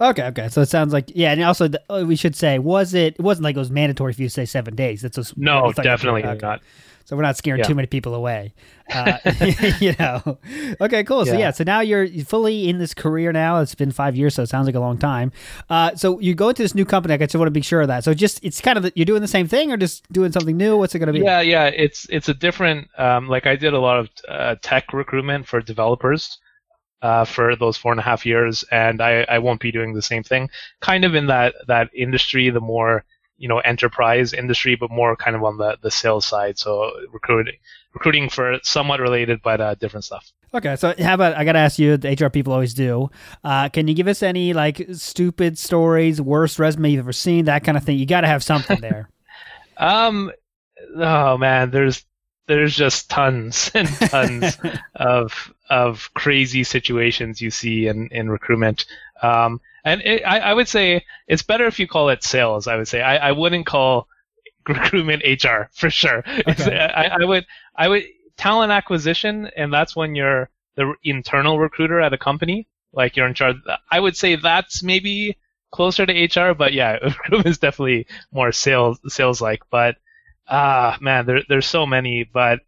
Okay, 0.04 0.24
okay. 0.24 0.50
So 0.50 0.62
it 0.62 0.70
sounds 0.70 0.94
like 0.94 1.12
yeah, 1.16 1.32
and 1.32 1.42
also 1.44 1.68
the, 1.68 1.82
oh, 1.90 2.06
we 2.06 2.16
should 2.16 2.36
say 2.36 2.60
was 2.60 2.94
it? 2.94 3.16
It 3.16 3.22
wasn't 3.22 3.46
like 3.46 3.56
it 3.56 3.60
was 3.60 3.72
mandatory 3.72 4.14
for 4.14 4.22
you 4.22 4.28
to 4.28 4.34
say 4.34 4.46
seven 4.46 4.76
days. 4.76 5.02
That's 5.02 5.16
just 5.16 5.38
no, 5.38 5.72
definitely 5.72 6.24
okay. 6.24 6.40
not 6.42 6.62
so 7.06 7.18
we're 7.18 7.24
not 7.24 7.36
scaring 7.36 7.60
yeah. 7.60 7.68
too 7.68 7.76
many 7.76 7.88
people 7.88 8.16
away. 8.16 8.54
Uh, 8.94 9.18
you 9.80 9.94
know. 10.00 10.38
Okay, 10.80 11.04
cool. 11.04 11.26
So 11.26 11.34
yeah. 11.34 11.40
yeah, 11.40 11.52
so 11.52 11.64
now 11.64 11.82
you're 11.82 12.08
fully 12.24 12.70
in 12.70 12.78
this 12.78 12.94
career 12.94 13.32
now. 13.34 13.60
It's 13.60 13.76
been 13.76 13.92
five 13.92 14.16
years, 14.16 14.36
so 14.36 14.44
it 14.44 14.50
sounds 14.50 14.68
like 14.68 14.76
a 14.76 14.80
long 14.80 14.98
time. 14.98 15.32
Uh, 15.70 15.96
so 15.96 16.20
you 16.20 16.34
go 16.34 16.50
into 16.50 16.62
this 16.62 16.74
new 16.74 16.86
company. 16.86 17.14
I 17.14 17.18
just 17.18 17.36
want 17.36 17.48
to 17.48 17.52
be 17.52 17.62
sure 17.62 17.82
of 17.82 17.88
that. 17.90 18.04
So 18.04 18.14
just 18.14 18.44
it's 18.44 18.62
kind 18.62 18.78
of 18.78 18.92
you're 18.96 19.06
doing 19.06 19.22
the 19.22 19.28
same 19.28 19.48
thing, 19.48 19.72
or 19.72 19.78
just 19.78 20.10
doing 20.14 20.32
something 20.32 20.56
new. 20.56 20.78
What's 20.78 20.96
it 20.96 21.00
going 21.00 21.08
to 21.08 21.14
be? 21.14 21.20
Yeah, 21.20 21.42
yeah. 21.42 21.66
It's 21.66 22.08
it's 22.10 22.30
a 22.30 22.34
different. 22.34 22.88
Um, 22.98 23.28
like 23.28 23.48
I 23.48 23.56
did 23.56 23.74
a 23.74 23.80
lot 23.80 24.00
of 24.00 24.10
uh, 24.30 24.56
tech 24.62 24.94
recruitment 24.94 25.48
for 25.48 25.60
developers. 25.62 26.38
Uh, 27.04 27.26
for 27.26 27.58
those 27.58 27.76
four 27.76 27.92
and 27.92 28.00
a 28.00 28.04
half 28.04 28.26
years, 28.26 28.64
and 28.72 29.02
I, 29.02 29.26
I 29.28 29.40
won't 29.40 29.60
be 29.60 29.74
doing 29.74 29.94
the 29.94 30.02
same 30.02 30.24
thing. 30.24 30.50
Kind 30.80 31.04
of 31.04 31.16
in 31.16 31.28
that 31.28 31.54
that 31.68 31.90
industry, 31.94 32.50
the 32.50 32.62
more 32.62 33.04
you 33.38 33.50
know 33.50 33.60
enterprise 33.60 34.32
industry, 34.32 34.76
but 34.76 34.90
more 34.90 35.18
kind 35.18 35.36
of 35.36 35.44
on 35.44 35.58
the 35.58 35.78
the 35.82 35.92
sales 35.92 36.26
side. 36.26 36.58
So 36.58 36.94
recruiting 37.12 37.56
recruiting 37.94 38.30
for 38.30 38.58
somewhat 38.64 39.02
related 39.02 39.42
but 39.44 39.60
uh, 39.60 39.76
different 39.76 40.06
stuff. 40.06 40.32
Okay, 40.54 40.78
so 40.78 40.94
how 41.00 41.16
about 41.16 41.36
I 41.36 41.44
gotta 41.44 41.60
ask 41.60 41.78
you? 41.78 41.98
The 41.98 42.12
HR 42.12 42.30
people 42.30 42.54
always 42.54 42.74
do. 42.74 43.10
Uh, 43.44 43.68
can 43.68 43.88
you 43.90 43.96
give 43.96 44.08
us 44.08 44.24
any 44.24 44.54
like 44.54 44.88
stupid 44.94 45.58
stories, 45.58 46.22
worst 46.22 46.58
resume 46.58 46.92
you've 46.92 47.00
ever 47.00 47.12
seen, 47.12 47.46
that 47.46 47.66
kind 47.66 47.78
of 47.78 47.84
thing? 47.84 47.98
You 47.98 48.06
got 48.06 48.22
to 48.22 48.28
have 48.28 48.44
something 48.44 48.80
there. 48.80 49.10
um, 49.78 50.32
oh 50.96 51.38
man, 51.38 51.72
there's 51.72 52.06
there's 52.48 52.76
just 52.76 53.10
tons 53.10 53.72
and 53.76 53.88
tons 53.88 54.58
of 54.96 55.54
of 55.70 56.10
crazy 56.14 56.64
situations 56.64 57.42
you 57.42 57.52
see 57.52 57.88
in 57.88 58.10
in 58.10 58.30
recruitment. 58.30 58.86
Um, 59.22 59.62
and 59.86 60.02
it, 60.02 60.24
I, 60.26 60.40
I 60.40 60.54
would 60.54 60.68
say 60.68 61.06
it's 61.28 61.44
better 61.44 61.66
if 61.66 61.80
you 61.80 61.88
call 61.88 62.10
it 62.10 62.24
sales. 62.24 62.68
I 62.68 62.76
would 62.76 62.88
say 62.88 63.02
I, 63.02 63.30
I 63.30 63.32
wouldn't 63.32 63.66
call 63.66 64.08
recruitment 64.68 65.24
HR 65.24 65.70
for 65.74 65.90
sure. 65.90 66.24
Okay. 66.48 66.78
I, 66.78 67.18
I 67.22 67.26
would 67.26 67.46
I 67.76 67.88
would 67.88 68.04
talent 68.38 68.72
acquisition, 68.72 69.50
and 69.56 69.74
that's 69.74 69.96
when 69.96 70.16
you're 70.16 70.50
the 70.76 70.94
internal 71.04 71.60
recruiter 71.60 72.00
at 72.00 72.14
a 72.14 72.18
company, 72.18 72.68
like 72.92 73.16
you're 73.16 73.28
in 73.28 73.34
charge. 73.34 73.58
I 73.92 74.00
would 74.00 74.18
say 74.18 74.36
that's 74.36 74.84
maybe 74.84 75.38
closer 75.72 76.06
to 76.06 76.14
HR, 76.14 76.54
but 76.54 76.74
yeah, 76.74 76.94
recruitment 77.04 77.48
is 77.48 77.58
definitely 77.58 78.08
more 78.32 78.52
sales 78.52 79.00
sales 79.08 79.42
like. 79.42 79.64
But 79.70 79.98
ah, 80.48 80.98
man, 81.02 81.26
there 81.26 81.42
there's 81.48 81.68
so 81.68 81.86
many, 81.86 82.24
but. 82.24 82.60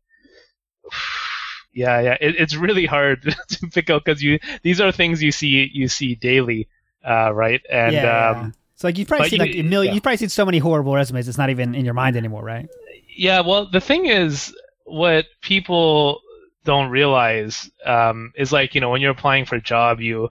Yeah, 1.73 1.99
yeah, 1.99 2.17
it, 2.21 2.37
it's 2.39 2.55
really 2.55 2.85
hard 2.85 3.21
to 3.49 3.67
pick 3.67 3.89
out 3.89 4.05
because 4.05 4.23
you 4.23 4.39
these 4.63 4.79
are 4.79 4.93
things 4.93 5.21
you 5.21 5.33
see 5.33 5.69
you 5.73 5.89
see 5.89 6.15
daily 6.15 6.69
uh, 7.05 7.31
right? 7.33 7.61
And 7.69 7.93
yeah, 7.93 8.29
um, 8.29 8.53
it's 8.73 8.83
like 8.83 8.97
you've 8.97 9.07
probably 9.07 9.29
seen 9.29 9.39
you, 9.39 9.45
like 9.45 9.55
a 9.55 9.61
million. 9.61 9.91
Yeah. 9.91 9.95
You've 9.95 10.03
probably 10.03 10.17
seen 10.17 10.29
so 10.29 10.45
many 10.45 10.57
horrible 10.57 10.95
resumes. 10.95 11.27
It's 11.27 11.37
not 11.37 11.49
even 11.49 11.75
in 11.75 11.85
your 11.85 11.93
mind 11.93 12.17
anymore, 12.17 12.43
right? 12.43 12.67
Yeah. 13.15 13.41
Well, 13.41 13.69
the 13.69 13.79
thing 13.79 14.07
is, 14.07 14.53
what 14.85 15.25
people 15.41 16.21
don't 16.63 16.89
realize 16.89 17.69
um, 17.85 18.33
is 18.35 18.51
like 18.51 18.73
you 18.75 18.81
know 18.81 18.89
when 18.89 19.01
you're 19.01 19.11
applying 19.11 19.45
for 19.45 19.55
a 19.55 19.61
job, 19.61 20.01
you 20.01 20.29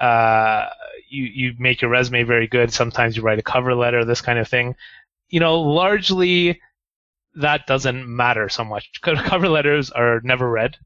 uh, 0.00 0.68
you 1.08 1.24
you 1.24 1.54
make 1.58 1.82
your 1.82 1.90
resume 1.90 2.22
very 2.22 2.46
good. 2.46 2.72
Sometimes 2.72 3.16
you 3.16 3.22
write 3.22 3.38
a 3.38 3.42
cover 3.42 3.74
letter, 3.74 4.04
this 4.04 4.22
kind 4.22 4.38
of 4.38 4.48
thing. 4.48 4.74
You 5.28 5.40
know, 5.40 5.60
largely 5.60 6.60
that 7.36 7.66
doesn't 7.66 8.06
matter 8.08 8.48
so 8.48 8.64
much. 8.64 8.90
Cover 9.02 9.48
letters 9.48 9.90
are 9.90 10.20
never 10.24 10.50
read 10.50 10.76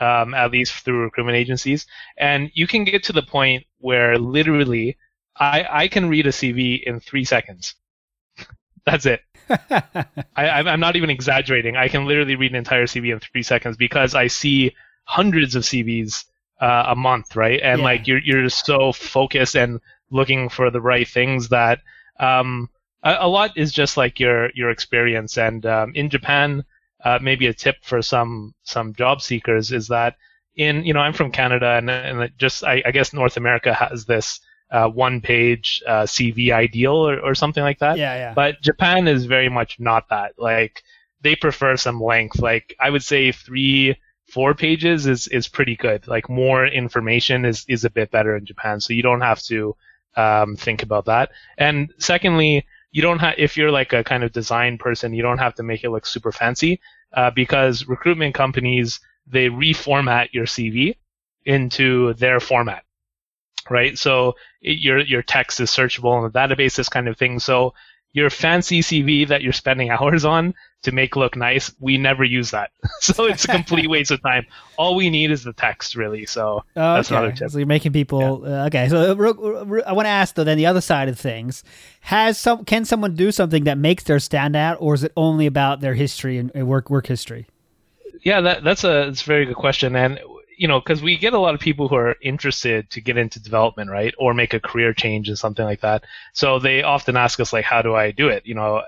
um, 0.00 0.34
at 0.34 0.50
least 0.50 0.72
through 0.84 1.02
recruitment 1.02 1.36
agencies. 1.36 1.86
And 2.16 2.50
you 2.54 2.66
can 2.66 2.84
get 2.84 3.04
to 3.04 3.12
the 3.12 3.22
point 3.22 3.64
where 3.78 4.18
literally 4.18 4.96
I, 5.36 5.66
I 5.68 5.88
can 5.88 6.08
read 6.08 6.26
a 6.26 6.30
CV 6.30 6.82
in 6.82 7.00
three 7.00 7.24
seconds. 7.24 7.74
That's 8.86 9.06
it. 9.06 9.20
I, 9.50 10.22
I'm 10.36 10.80
not 10.80 10.96
even 10.96 11.10
exaggerating. 11.10 11.76
I 11.76 11.88
can 11.88 12.04
literally 12.04 12.36
read 12.36 12.52
an 12.52 12.56
entire 12.56 12.86
CV 12.86 13.12
in 13.12 13.20
three 13.20 13.42
seconds 13.42 13.76
because 13.76 14.14
I 14.14 14.26
see 14.26 14.74
hundreds 15.04 15.54
of 15.54 15.62
CVs 15.62 16.24
uh, 16.60 16.84
a 16.88 16.96
month, 16.96 17.34
right? 17.34 17.60
And 17.62 17.80
yeah. 17.80 17.84
like 17.84 18.06
you're 18.06 18.18
you're 18.18 18.42
just 18.42 18.66
so 18.66 18.92
focused 18.92 19.56
and 19.56 19.80
looking 20.10 20.48
for 20.48 20.70
the 20.70 20.80
right 20.80 21.08
things 21.08 21.48
that 21.48 21.80
um, 22.20 22.68
a, 23.02 23.16
a 23.20 23.28
lot 23.28 23.56
is 23.56 23.72
just 23.72 23.96
like 23.96 24.20
your 24.20 24.50
your 24.54 24.70
experience. 24.70 25.38
And 25.38 25.64
um, 25.66 25.92
in 25.94 26.10
Japan, 26.10 26.64
uh, 27.04 27.18
maybe 27.20 27.46
a 27.46 27.54
tip 27.54 27.76
for 27.82 28.02
some 28.02 28.54
some 28.62 28.94
job 28.94 29.22
seekers 29.22 29.72
is 29.72 29.88
that 29.88 30.16
in 30.56 30.84
you 30.84 30.92
know 30.92 31.00
I'm 31.00 31.12
from 31.12 31.30
Canada 31.30 31.76
and, 31.78 31.90
and 31.90 32.30
just 32.38 32.64
I, 32.64 32.82
I 32.84 32.90
guess 32.90 33.12
North 33.12 33.36
America 33.36 33.72
has 33.72 34.04
this 34.04 34.40
uh, 34.70 34.88
one 34.88 35.20
page 35.20 35.82
uh, 35.86 36.02
CV 36.02 36.52
ideal 36.52 36.94
or, 36.94 37.18
or 37.20 37.34
something 37.34 37.62
like 37.62 37.78
that. 37.78 37.96
Yeah, 37.96 38.14
yeah. 38.14 38.34
But 38.34 38.60
Japan 38.62 39.08
is 39.08 39.24
very 39.24 39.48
much 39.48 39.80
not 39.80 40.08
that. 40.10 40.32
Like 40.36 40.82
they 41.22 41.36
prefer 41.36 41.76
some 41.76 42.02
length. 42.02 42.38
Like 42.40 42.74
I 42.80 42.90
would 42.90 43.02
say 43.02 43.32
three, 43.32 43.96
four 44.30 44.54
pages 44.54 45.06
is 45.06 45.26
is 45.28 45.48
pretty 45.48 45.76
good. 45.76 46.06
Like 46.06 46.28
more 46.28 46.66
information 46.66 47.44
is 47.44 47.64
is 47.68 47.84
a 47.84 47.90
bit 47.90 48.10
better 48.10 48.36
in 48.36 48.44
Japan. 48.44 48.80
So 48.80 48.92
you 48.92 49.02
don't 49.02 49.20
have 49.22 49.42
to 49.44 49.76
um, 50.16 50.56
think 50.56 50.82
about 50.82 51.06
that. 51.06 51.30
And 51.56 51.92
secondly, 51.98 52.66
you 52.90 53.02
don't 53.02 53.18
have 53.18 53.34
if 53.38 53.56
you're 53.56 53.70
like 53.70 53.92
a 53.92 54.04
kind 54.04 54.24
of 54.24 54.32
design 54.32 54.78
person, 54.78 55.14
you 55.14 55.22
don't 55.22 55.38
have 55.38 55.54
to 55.56 55.62
make 55.62 55.84
it 55.84 55.90
look 55.90 56.06
super 56.06 56.32
fancy 56.32 56.80
uh, 57.12 57.30
because 57.30 57.86
recruitment 57.86 58.34
companies 58.34 59.00
they 59.26 59.48
reformat 59.48 60.28
your 60.32 60.46
CV 60.46 60.96
into 61.44 62.14
their 62.14 62.40
format, 62.40 62.84
right? 63.70 63.98
So 63.98 64.36
it, 64.62 64.78
your 64.78 65.00
your 65.00 65.22
text 65.22 65.60
is 65.60 65.70
searchable 65.70 66.16
in 66.18 66.32
the 66.32 66.38
database, 66.38 66.76
this 66.76 66.88
kind 66.88 67.08
of 67.08 67.16
thing. 67.18 67.38
So 67.38 67.74
your 68.12 68.30
fancy 68.30 68.80
CV 68.80 69.28
that 69.28 69.42
you're 69.42 69.52
spending 69.52 69.90
hours 69.90 70.24
on 70.24 70.54
to 70.82 70.92
make 70.92 71.16
look 71.16 71.36
nice, 71.36 71.74
we 71.80 71.98
never 71.98 72.22
use 72.22 72.52
that. 72.52 72.70
so 73.00 73.26
it's 73.26 73.44
a 73.44 73.48
complete 73.48 73.90
waste 73.90 74.10
of 74.10 74.22
time. 74.22 74.46
All 74.76 74.94
we 74.94 75.10
need 75.10 75.30
is 75.30 75.42
the 75.42 75.52
text, 75.52 75.96
really. 75.96 76.24
So 76.24 76.64
oh, 76.76 76.94
that's 76.94 77.10
another 77.10 77.32
tip. 77.32 77.50
So 77.50 77.58
you're 77.58 77.66
making 77.66 77.92
people 77.92 78.42
yeah. 78.44 78.62
uh, 78.62 78.66
okay. 78.66 78.88
So 78.88 79.12
uh, 79.12 79.82
I 79.86 79.92
want 79.92 80.06
to 80.06 80.10
ask 80.10 80.34
though, 80.34 80.44
then 80.44 80.56
the 80.56 80.66
other 80.66 80.80
side 80.80 81.08
of 81.08 81.18
things: 81.18 81.64
has 82.02 82.38
some 82.38 82.64
can 82.64 82.84
someone 82.84 83.14
do 83.14 83.32
something 83.32 83.64
that 83.64 83.78
makes 83.78 84.04
their 84.04 84.20
stand 84.20 84.54
out, 84.54 84.76
or 84.80 84.94
is 84.94 85.02
it 85.02 85.12
only 85.16 85.46
about 85.46 85.80
their 85.80 85.94
history 85.94 86.38
and 86.38 86.68
work 86.68 86.90
work 86.90 87.06
history? 87.06 87.46
Yeah, 88.22 88.40
that, 88.40 88.64
that's 88.64 88.84
a 88.84 89.06
that's 89.06 89.22
a 89.22 89.26
very 89.26 89.46
good 89.46 89.56
question, 89.56 89.96
and 89.96 90.20
you 90.58 90.68
know, 90.68 90.80
because 90.80 91.02
we 91.02 91.16
get 91.16 91.32
a 91.34 91.38
lot 91.38 91.54
of 91.54 91.60
people 91.60 91.88
who 91.88 91.96
are 91.96 92.16
interested 92.20 92.90
to 92.90 93.00
get 93.00 93.16
into 93.16 93.40
development, 93.40 93.90
right, 93.90 94.14
or 94.18 94.34
make 94.34 94.54
a 94.54 94.60
career 94.60 94.92
change 94.92 95.28
and 95.28 95.38
something 95.38 95.64
like 95.64 95.80
that. 95.82 96.04
So 96.34 96.58
they 96.58 96.82
often 96.82 97.16
ask 97.16 97.40
us 97.40 97.52
like, 97.52 97.64
how 97.64 97.82
do 97.82 97.94
I 97.94 98.10
do 98.12 98.28
it? 98.28 98.46
You 98.46 98.54
know, 98.56 98.82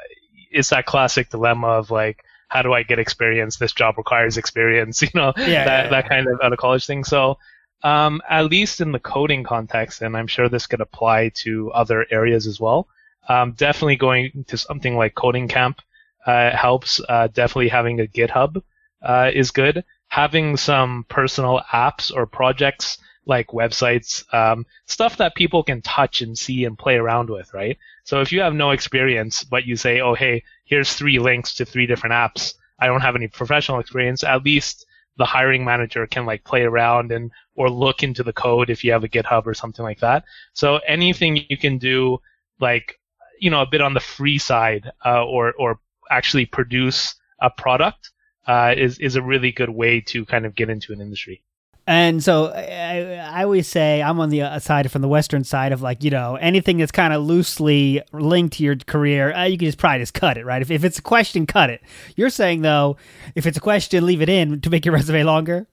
it's 0.50 0.70
that 0.70 0.87
classic 0.87 1.30
dilemma 1.30 1.68
of 1.68 1.90
like, 1.90 2.24
how 2.48 2.62
do 2.62 2.72
I 2.74 2.83
get 2.83 2.98
experience? 2.98 3.56
This 3.56 3.72
job 3.72 3.96
requires 3.98 4.37
experience, 4.37 5.02
you 5.06 5.11
know, 5.14 5.33
yeah, 5.38 5.64
that 5.64 5.85
yeah, 5.85 5.90
that 5.90 6.09
kind 6.09 6.26
of 6.28 6.40
out 6.42 6.52
of 6.52 6.59
college 6.59 6.87
thing. 6.87 7.04
So, 7.04 7.38
um, 7.85 8.20
at 8.28 8.46
least 8.50 8.80
in 8.80 8.92
the 8.92 8.98
coding 9.00 9.44
context, 9.44 10.02
and 10.02 10.16
I'm 10.16 10.26
sure 10.26 10.48
this 10.48 10.66
could 10.66 10.80
apply 10.80 11.30
to 11.44 11.72
other 11.72 12.06
areas 12.11 12.46
as 12.46 12.61
well. 12.61 12.88
um, 13.28 13.52
definitely 13.52 13.96
going 13.96 14.44
to 14.48 14.56
something 14.59 14.96
like 14.96 15.14
Coding 15.14 15.48
Camp 15.48 15.80
uh, 16.26 16.50
helps. 16.56 17.00
Uh, 17.09 17.28
definitely 17.28 17.68
having 17.68 18.00
a 18.00 18.06
GitHub 18.06 18.62
uh, 19.02 19.30
is 19.33 19.50
good. 19.52 19.85
Having 20.11 20.59
some 20.59 21.05
personal 21.09 21.62
apps 21.73 22.14
or 22.14 22.27
projects 22.27 22.99
like 23.27 23.49
websites, 23.49 24.23
um, 24.35 24.66
stuff 24.87 25.16
that 25.16 25.35
people 25.35 25.62
can 25.62 25.83
touch 25.83 26.20
and 26.23 26.37
see 26.37 26.64
and 26.64 26.79
play 26.79 26.96
around 26.96 27.31
with, 27.31 27.53
right? 27.55 27.79
So 28.05 28.20
if 28.20 28.33
you 28.33 28.40
have 28.40 28.55
no 28.55 28.70
experience, 28.70 29.44
but 29.44 29.64
you 29.66 29.77
say, 29.77 30.01
oh, 30.01 30.14
hey, 30.14 30.42
here's 30.64 30.92
three 30.92 31.18
links 31.18 31.55
to 31.55 31.64
three 31.64 31.87
different 31.87 32.12
apps. 32.12 32.55
I 32.79 32.87
don't 32.87 33.03
have 33.03 33.16
any 33.16 33.29
professional 33.29 33.81
experience. 33.81 34.25
At 34.25 34.44
least 34.44 34.87
the 35.16 35.25
hiring 35.27 35.64
manager 35.64 36.07
can 36.07 36.25
like 36.25 36.44
play 36.44 36.62
around 36.62 37.12
and 37.12 37.31
or 37.55 37.68
look 37.68 38.03
into 38.03 38.23
the 38.23 38.33
code 38.33 38.70
if 38.70 38.83
you 38.83 38.92
have 38.92 39.05
a 39.05 39.09
GitHub 39.09 39.46
or 39.46 39.55
something 39.55 39.85
like 39.85 40.01
that. 40.01 40.25
So 40.55 40.81
anything 40.87 41.44
you 41.49 41.59
can 41.59 41.79
do, 41.79 42.18
like 42.59 42.99
you 43.38 43.51
know, 43.51 43.62
a 43.62 43.66
bit 43.66 43.81
on 43.81 43.94
the 43.94 44.01
free 44.01 44.38
side, 44.38 44.90
uh, 45.05 45.25
or 45.25 45.53
or 45.59 45.81
actually 46.11 46.46
produce 46.46 47.14
a 47.40 47.51
product, 47.51 48.11
uh, 48.46 48.74
is 48.76 48.98
is 48.98 49.16
a 49.16 49.22
really 49.22 49.53
good 49.53 49.70
way 49.70 50.00
to 50.00 50.24
kind 50.24 50.46
of 50.46 50.55
get 50.55 50.70
into 50.70 50.92
an 50.92 51.00
industry. 51.00 51.42
And 51.87 52.22
so 52.22 52.46
I, 52.46 53.16
I, 53.16 53.42
always 53.42 53.66
say 53.66 54.00
I'm 54.00 54.20
on 54.20 54.29
the 54.29 54.42
uh, 54.42 54.59
side 54.61 54.88
from 54.92 55.03
the 55.03 55.09
Western 55.09 55.42
side 55.42 55.72
of 55.72 55.83
like, 55.83 56.05
you 56.05 56.11
know, 56.11 56.37
anything 56.37 56.76
that's 56.76 56.92
kind 56.92 57.12
of 57.12 57.22
loosely 57.22 58.00
linked 58.12 58.59
to 58.59 58.62
your 58.62 58.76
career, 58.76 59.33
uh, 59.33 59.44
you 59.44 59.59
can 59.59 59.66
just 59.66 59.79
probably 59.79 59.98
just 60.00 60.14
cut 60.14 60.37
it, 60.37 60.44
right? 60.44 60.62
If, 60.62 60.70
if 60.70 60.85
it's 60.85 61.00
a 61.00 61.03
question, 61.03 61.46
cut 61.46 61.68
it. 61.68 61.83
You're 62.14 62.31
saying, 62.31 62.62
though, 62.62 62.96
if 63.35 63.44
it's 63.44 63.57
a 63.57 63.61
question, 63.61 64.07
leave 64.07 64.22
it 64.22 64.29
in 64.29 64.61
to 64.61 64.70
make 64.70 64.85
your 64.85 64.94
resume 64.94 65.24
longer? 65.24 65.66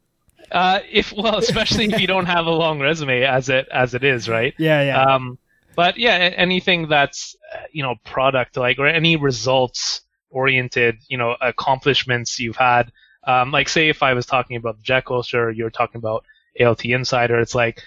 Uh, 0.52 0.80
if 0.90 1.14
well, 1.14 1.38
especially 1.38 1.86
if 1.86 2.00
you 2.00 2.08
don't 2.08 2.26
have 2.26 2.48
a 2.48 2.52
long 2.52 2.80
resume 2.80 3.24
as 3.24 3.50
it 3.50 3.68
as 3.72 3.94
it 3.94 4.04
is, 4.04 4.28
right? 4.28 4.56
Yeah, 4.58 4.82
yeah. 4.82 5.04
Um, 5.04 5.38
but 5.76 5.98
yeah, 5.98 6.14
anything 6.36 6.88
that's 6.88 7.36
you 7.72 7.84
know 7.84 7.96
product 8.06 8.58
like 8.58 8.80
or 8.80 8.88
any 8.88 9.18
results 9.18 10.02
oriented, 10.38 11.00
you 11.08 11.18
know, 11.18 11.36
accomplishments 11.42 12.40
you've 12.40 12.56
had. 12.56 12.92
Um, 13.24 13.52
like 13.52 13.68
say 13.68 13.90
if 13.90 14.04
I 14.04 14.14
was 14.14 14.26
talking 14.26 14.56
about 14.58 14.78
the 14.78 14.84
Jet 14.84 15.06
Coaster, 15.06 15.52
you're 15.52 15.70
talking 15.70 16.00
about 16.00 16.26
ALT 16.60 16.86
Insider. 16.86 17.40
It's 17.40 17.56
like 17.56 17.84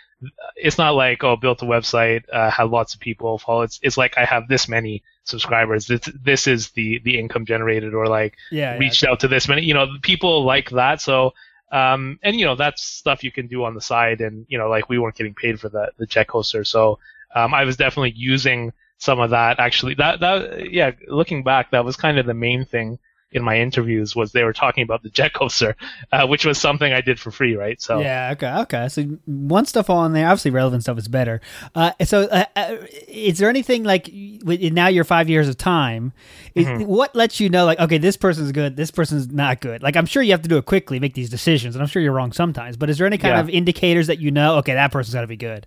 it's 0.56 0.76
not 0.76 0.94
like 0.94 1.24
oh 1.24 1.36
built 1.36 1.62
a 1.62 1.64
website, 1.64 2.24
uh, 2.32 2.50
had 2.50 2.68
lots 2.68 2.94
of 2.94 3.00
people 3.00 3.38
follow. 3.38 3.62
It's 3.62 3.78
it's 3.82 3.96
like 3.96 4.18
I 4.18 4.24
have 4.24 4.48
this 4.48 4.68
many 4.68 5.02
subscribers. 5.24 5.86
This 5.86 6.02
this 6.22 6.46
is 6.46 6.70
the 6.70 6.98
the 7.04 7.18
income 7.18 7.46
generated 7.46 7.94
or 7.94 8.06
like 8.06 8.34
yeah, 8.50 8.76
reached 8.76 9.02
yeah. 9.02 9.10
out 9.10 9.20
to 9.20 9.28
this 9.28 9.48
many. 9.48 9.62
You 9.62 9.74
know, 9.74 9.86
people 10.02 10.44
like 10.44 10.70
that. 10.70 11.00
So 11.00 11.32
um, 11.72 12.18
and 12.22 12.36
you 12.38 12.44
know 12.44 12.56
that's 12.56 12.82
stuff 12.82 13.22
you 13.22 13.32
can 13.32 13.46
do 13.46 13.64
on 13.64 13.74
the 13.74 13.80
side, 13.80 14.20
and 14.20 14.44
you 14.48 14.58
know 14.58 14.68
like 14.68 14.88
we 14.88 14.98
weren't 14.98 15.16
getting 15.16 15.34
paid 15.34 15.60
for 15.60 15.68
the 15.68 15.92
the 15.98 16.06
Jet 16.06 16.26
Coaster, 16.26 16.64
so 16.64 16.98
um, 17.34 17.54
I 17.54 17.64
was 17.64 17.76
definitely 17.76 18.12
using 18.16 18.72
some 19.00 19.18
of 19.18 19.30
that. 19.30 19.58
Actually, 19.58 19.94
that 19.94 20.20
that 20.20 20.72
yeah, 20.72 20.92
looking 21.08 21.42
back, 21.42 21.72
that 21.72 21.84
was 21.84 21.96
kind 21.96 22.18
of 22.18 22.26
the 22.26 22.34
main 22.34 22.64
thing 22.64 22.98
in 23.32 23.44
my 23.44 23.60
interviews 23.60 24.16
was 24.16 24.32
they 24.32 24.42
were 24.42 24.52
talking 24.52 24.82
about 24.82 25.04
the 25.04 25.08
jet 25.08 25.32
coaster, 25.32 25.76
uh, 26.12 26.26
which 26.26 26.44
was 26.44 26.60
something 26.60 26.92
I 26.92 27.00
did 27.00 27.18
for 27.18 27.30
free, 27.30 27.56
right? 27.56 27.80
So 27.80 28.00
yeah, 28.00 28.30
okay, 28.32 28.52
okay. 28.62 28.88
So 28.88 29.02
one 29.24 29.66
stuff 29.66 29.88
on 29.88 30.12
there, 30.12 30.26
obviously 30.26 30.50
relevant 30.50 30.82
stuff 30.82 30.98
is 30.98 31.08
better. 31.08 31.40
Uh, 31.74 31.92
so 32.04 32.22
uh, 32.22 32.44
uh 32.56 32.76
is 33.08 33.38
there 33.38 33.48
anything 33.48 33.84
like 33.84 34.10
now 34.12 34.88
you're 34.88 35.04
five 35.04 35.28
years 35.28 35.48
of 35.48 35.56
time? 35.56 36.12
Is, 36.54 36.66
mm-hmm. 36.66 36.84
What 36.84 37.14
lets 37.14 37.40
you 37.40 37.48
know 37.48 37.64
like 37.64 37.78
okay, 37.78 37.98
this 37.98 38.16
person's 38.16 38.52
good, 38.52 38.76
this 38.76 38.90
person's 38.90 39.28
not 39.28 39.60
good? 39.60 39.82
Like 39.82 39.96
I'm 39.96 40.06
sure 40.06 40.22
you 40.22 40.32
have 40.32 40.42
to 40.42 40.48
do 40.48 40.58
it 40.58 40.66
quickly, 40.66 41.00
make 41.00 41.14
these 41.14 41.30
decisions, 41.30 41.74
and 41.74 41.82
I'm 41.82 41.88
sure 41.88 42.02
you're 42.02 42.12
wrong 42.12 42.32
sometimes. 42.32 42.76
But 42.76 42.90
is 42.90 42.98
there 42.98 43.06
any 43.06 43.18
kind 43.18 43.34
yeah. 43.34 43.40
of 43.40 43.48
indicators 43.48 44.08
that 44.08 44.18
you 44.18 44.30
know? 44.30 44.56
Okay, 44.58 44.74
that 44.74 44.92
person's 44.92 45.14
got 45.14 45.22
to 45.22 45.26
be 45.26 45.36
good. 45.36 45.66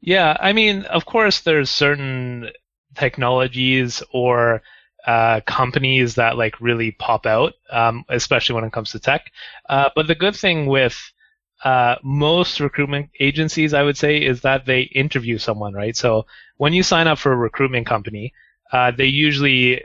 Yeah, 0.00 0.36
I 0.40 0.52
mean, 0.52 0.84
of 0.84 1.06
course, 1.06 1.40
there's 1.40 1.70
certain 1.70 2.50
technologies 2.94 4.02
or 4.12 4.62
uh, 5.06 5.40
companies 5.46 6.14
that 6.16 6.36
like 6.36 6.60
really 6.60 6.92
pop 6.92 7.26
out, 7.26 7.54
um, 7.70 8.04
especially 8.08 8.54
when 8.54 8.64
it 8.64 8.72
comes 8.72 8.90
to 8.92 9.00
tech. 9.00 9.30
Uh, 9.68 9.90
but 9.94 10.06
the 10.06 10.14
good 10.14 10.36
thing 10.36 10.66
with 10.66 10.96
uh, 11.64 11.96
most 12.02 12.60
recruitment 12.60 13.10
agencies, 13.18 13.74
I 13.74 13.82
would 13.82 13.96
say, 13.96 14.18
is 14.18 14.42
that 14.42 14.66
they 14.66 14.82
interview 14.82 15.38
someone, 15.38 15.74
right? 15.74 15.96
So 15.96 16.26
when 16.58 16.72
you 16.72 16.82
sign 16.82 17.08
up 17.08 17.18
for 17.18 17.32
a 17.32 17.36
recruitment 17.36 17.86
company, 17.86 18.32
uh, 18.72 18.92
they 18.92 19.06
usually 19.06 19.82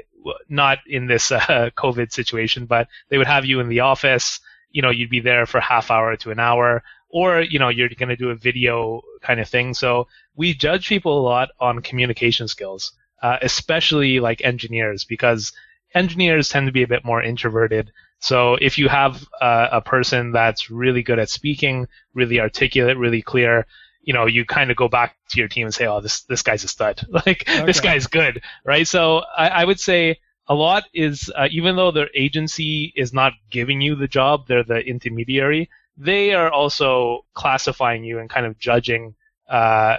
not 0.50 0.80
in 0.88 1.08
this 1.08 1.32
uh, 1.32 1.70
COVID 1.78 2.12
situation, 2.12 2.66
but 2.66 2.88
they 3.10 3.18
would 3.18 3.28
have 3.28 3.46
you 3.46 3.60
in 3.60 3.70
the 3.70 3.82
office. 3.82 4.40
You 4.72 4.82
know, 4.82 4.90
you'd 4.90 5.10
be 5.10 5.20
there 5.20 5.46
for 5.46 5.60
half 5.60 5.92
hour 5.92 6.16
to 6.18 6.32
an 6.32 6.40
hour, 6.40 6.84
or 7.14 7.42
you 7.42 7.60
know, 7.60 7.70
you're 7.70 7.90
going 7.90 8.10
to 8.10 8.18
do 8.18 8.32
a 8.32 8.36
video 8.36 9.02
kind 9.22 9.40
of 9.40 9.48
thing. 9.48 9.74
So 9.74 10.08
we 10.36 10.54
judge 10.54 10.90
people 10.90 11.18
a 11.18 11.24
lot 11.24 11.50
on 11.60 11.82
communication 11.82 12.50
skills 12.50 12.92
uh, 13.24 13.38
especially 13.42 14.20
like 14.20 14.44
engineers, 14.44 15.06
because 15.06 15.54
engineers 15.96 16.50
tend 16.50 16.68
to 16.68 16.74
be 16.74 16.84
a 16.84 16.88
bit 16.88 17.06
more 17.06 17.24
introverted. 17.24 17.92
So 18.20 18.56
if 18.56 18.78
you 18.78 18.90
have 18.90 19.26
uh, 19.42 19.70
a 19.72 19.82
person 19.82 20.32
that's 20.34 20.70
really 20.70 21.04
good 21.04 21.20
at 21.20 21.30
speaking, 21.30 21.88
really 22.14 22.40
articulate, 22.40 22.98
really 22.98 23.22
clear, 23.22 23.66
you 24.02 24.14
know, 24.14 24.26
you 24.26 24.46
kind 24.46 24.70
of 24.70 24.78
go 24.78 24.90
back 24.90 25.16
to 25.30 25.40
your 25.40 25.48
team 25.48 25.66
and 25.66 25.74
say, 25.74 25.88
"Oh, 25.88 26.02
this 26.02 26.24
this 26.24 26.44
guy's 26.44 26.66
a 26.66 26.68
stud. 26.68 27.02
Like 27.10 27.48
okay. 27.48 27.66
this 27.66 27.80
guy's 27.80 28.08
good, 28.08 28.42
right?" 28.66 28.86
So 28.86 29.24
I, 29.38 29.48
I 29.48 29.66
would 29.66 29.80
say 29.80 30.20
a 30.48 30.54
lot 30.54 30.84
is 30.94 31.32
uh, 31.34 31.48
even 31.52 31.78
though 31.78 31.92
their 31.92 32.10
agency 32.14 32.92
is 32.98 33.14
not 33.14 33.32
giving 33.50 33.80
you 33.80 33.96
the 33.96 34.10
job, 34.10 34.48
they're 34.48 34.66
the 34.66 34.80
intermediary. 34.80 35.70
They 35.98 36.34
are 36.34 36.50
also 36.50 37.26
classifying 37.34 38.04
you 38.04 38.20
and 38.20 38.30
kind 38.30 38.46
of 38.46 38.58
judging 38.58 39.16
uh, 39.50 39.98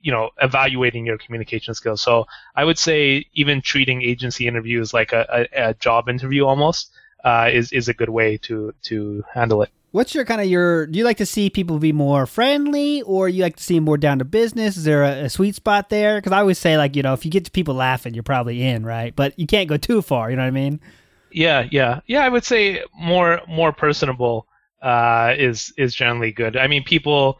you 0.00 0.12
know 0.12 0.30
evaluating 0.40 1.06
your 1.06 1.18
communication 1.18 1.74
skills. 1.74 2.00
So 2.00 2.26
I 2.54 2.64
would 2.64 2.78
say 2.78 3.26
even 3.34 3.60
treating 3.60 4.02
agency 4.02 4.46
interviews 4.46 4.94
like 4.94 5.12
a, 5.12 5.46
a, 5.54 5.70
a 5.70 5.74
job 5.74 6.08
interview 6.08 6.46
almost 6.46 6.90
uh, 7.24 7.50
is 7.52 7.72
is 7.72 7.88
a 7.88 7.94
good 7.94 8.08
way 8.08 8.38
to 8.38 8.74
to 8.84 9.24
handle 9.32 9.62
it. 9.62 9.70
What's 9.90 10.14
your 10.14 10.24
kind 10.24 10.40
of 10.40 10.46
your? 10.46 10.86
Do 10.86 10.98
you 10.98 11.04
like 11.04 11.16
to 11.16 11.26
see 11.26 11.48
people 11.48 11.78
be 11.78 11.92
more 11.92 12.26
friendly, 12.26 13.02
or 13.02 13.28
you 13.28 13.42
like 13.42 13.56
to 13.56 13.62
see 13.62 13.76
them 13.76 13.84
more 13.84 13.96
down 13.96 14.18
to 14.18 14.24
business? 14.24 14.76
Is 14.76 14.84
there 14.84 15.02
a, 15.02 15.24
a 15.24 15.30
sweet 15.30 15.54
spot 15.54 15.88
there? 15.88 16.18
Because 16.18 16.32
I 16.32 16.40
always 16.40 16.58
say 16.58 16.76
like 16.76 16.96
you 16.96 17.02
know 17.02 17.14
if 17.14 17.24
you 17.24 17.30
get 17.30 17.52
people 17.52 17.74
laughing, 17.74 18.14
you're 18.14 18.22
probably 18.22 18.62
in, 18.62 18.84
right? 18.84 19.14
But 19.14 19.38
you 19.38 19.46
can't 19.46 19.68
go 19.68 19.76
too 19.76 20.02
far. 20.02 20.30
You 20.30 20.36
know 20.36 20.42
what 20.42 20.48
I 20.48 20.52
mean? 20.52 20.80
Yeah, 21.30 21.68
yeah, 21.70 22.00
yeah. 22.06 22.24
I 22.24 22.28
would 22.28 22.44
say 22.44 22.82
more 22.98 23.40
more 23.46 23.72
personable 23.72 24.46
uh, 24.82 25.34
is 25.36 25.72
is 25.76 25.94
generally 25.94 26.32
good. 26.32 26.56
I 26.56 26.66
mean, 26.66 26.84
people 26.84 27.38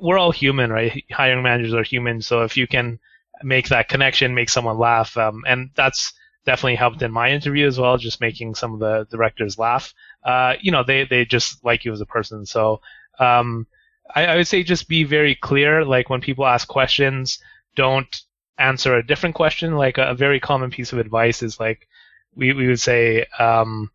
we're 0.00 0.18
all 0.18 0.32
human, 0.32 0.70
right? 0.72 1.04
Hiring 1.10 1.42
managers 1.42 1.74
are 1.74 1.82
human, 1.82 2.22
so 2.22 2.42
if 2.42 2.56
you 2.56 2.66
can 2.66 2.98
make 3.42 3.68
that 3.68 3.88
connection, 3.88 4.34
make 4.34 4.48
someone 4.48 4.78
laugh, 4.78 5.16
um, 5.16 5.44
and 5.46 5.70
that's 5.74 6.12
definitely 6.44 6.76
helped 6.76 7.02
in 7.02 7.12
my 7.12 7.30
interview 7.30 7.66
as 7.66 7.78
well, 7.78 7.98
just 7.98 8.20
making 8.20 8.54
some 8.54 8.72
of 8.72 8.80
the 8.80 9.06
directors 9.10 9.58
laugh. 9.58 9.92
Uh, 10.24 10.54
you 10.60 10.72
know, 10.72 10.82
they 10.82 11.04
they 11.04 11.24
just 11.24 11.64
like 11.64 11.84
you 11.84 11.92
as 11.92 12.00
a 12.00 12.06
person. 12.06 12.46
So 12.46 12.80
um, 13.18 13.66
I, 14.14 14.26
I, 14.26 14.36
would 14.36 14.48
say 14.48 14.62
just 14.62 14.88
be 14.88 15.04
very 15.04 15.34
clear. 15.34 15.84
Like 15.84 16.08
when 16.08 16.20
people 16.20 16.46
ask 16.46 16.66
questions, 16.66 17.38
don't 17.76 18.22
answer 18.56 18.96
a 18.96 19.06
different 19.06 19.34
question. 19.34 19.76
Like 19.76 19.98
a, 19.98 20.10
a 20.10 20.14
very 20.14 20.40
common 20.40 20.70
piece 20.70 20.92
of 20.92 20.98
advice 20.98 21.42
is 21.42 21.60
like 21.60 21.86
we 22.34 22.52
we 22.52 22.66
would 22.66 22.80
say. 22.80 23.26
Um, 23.38 23.90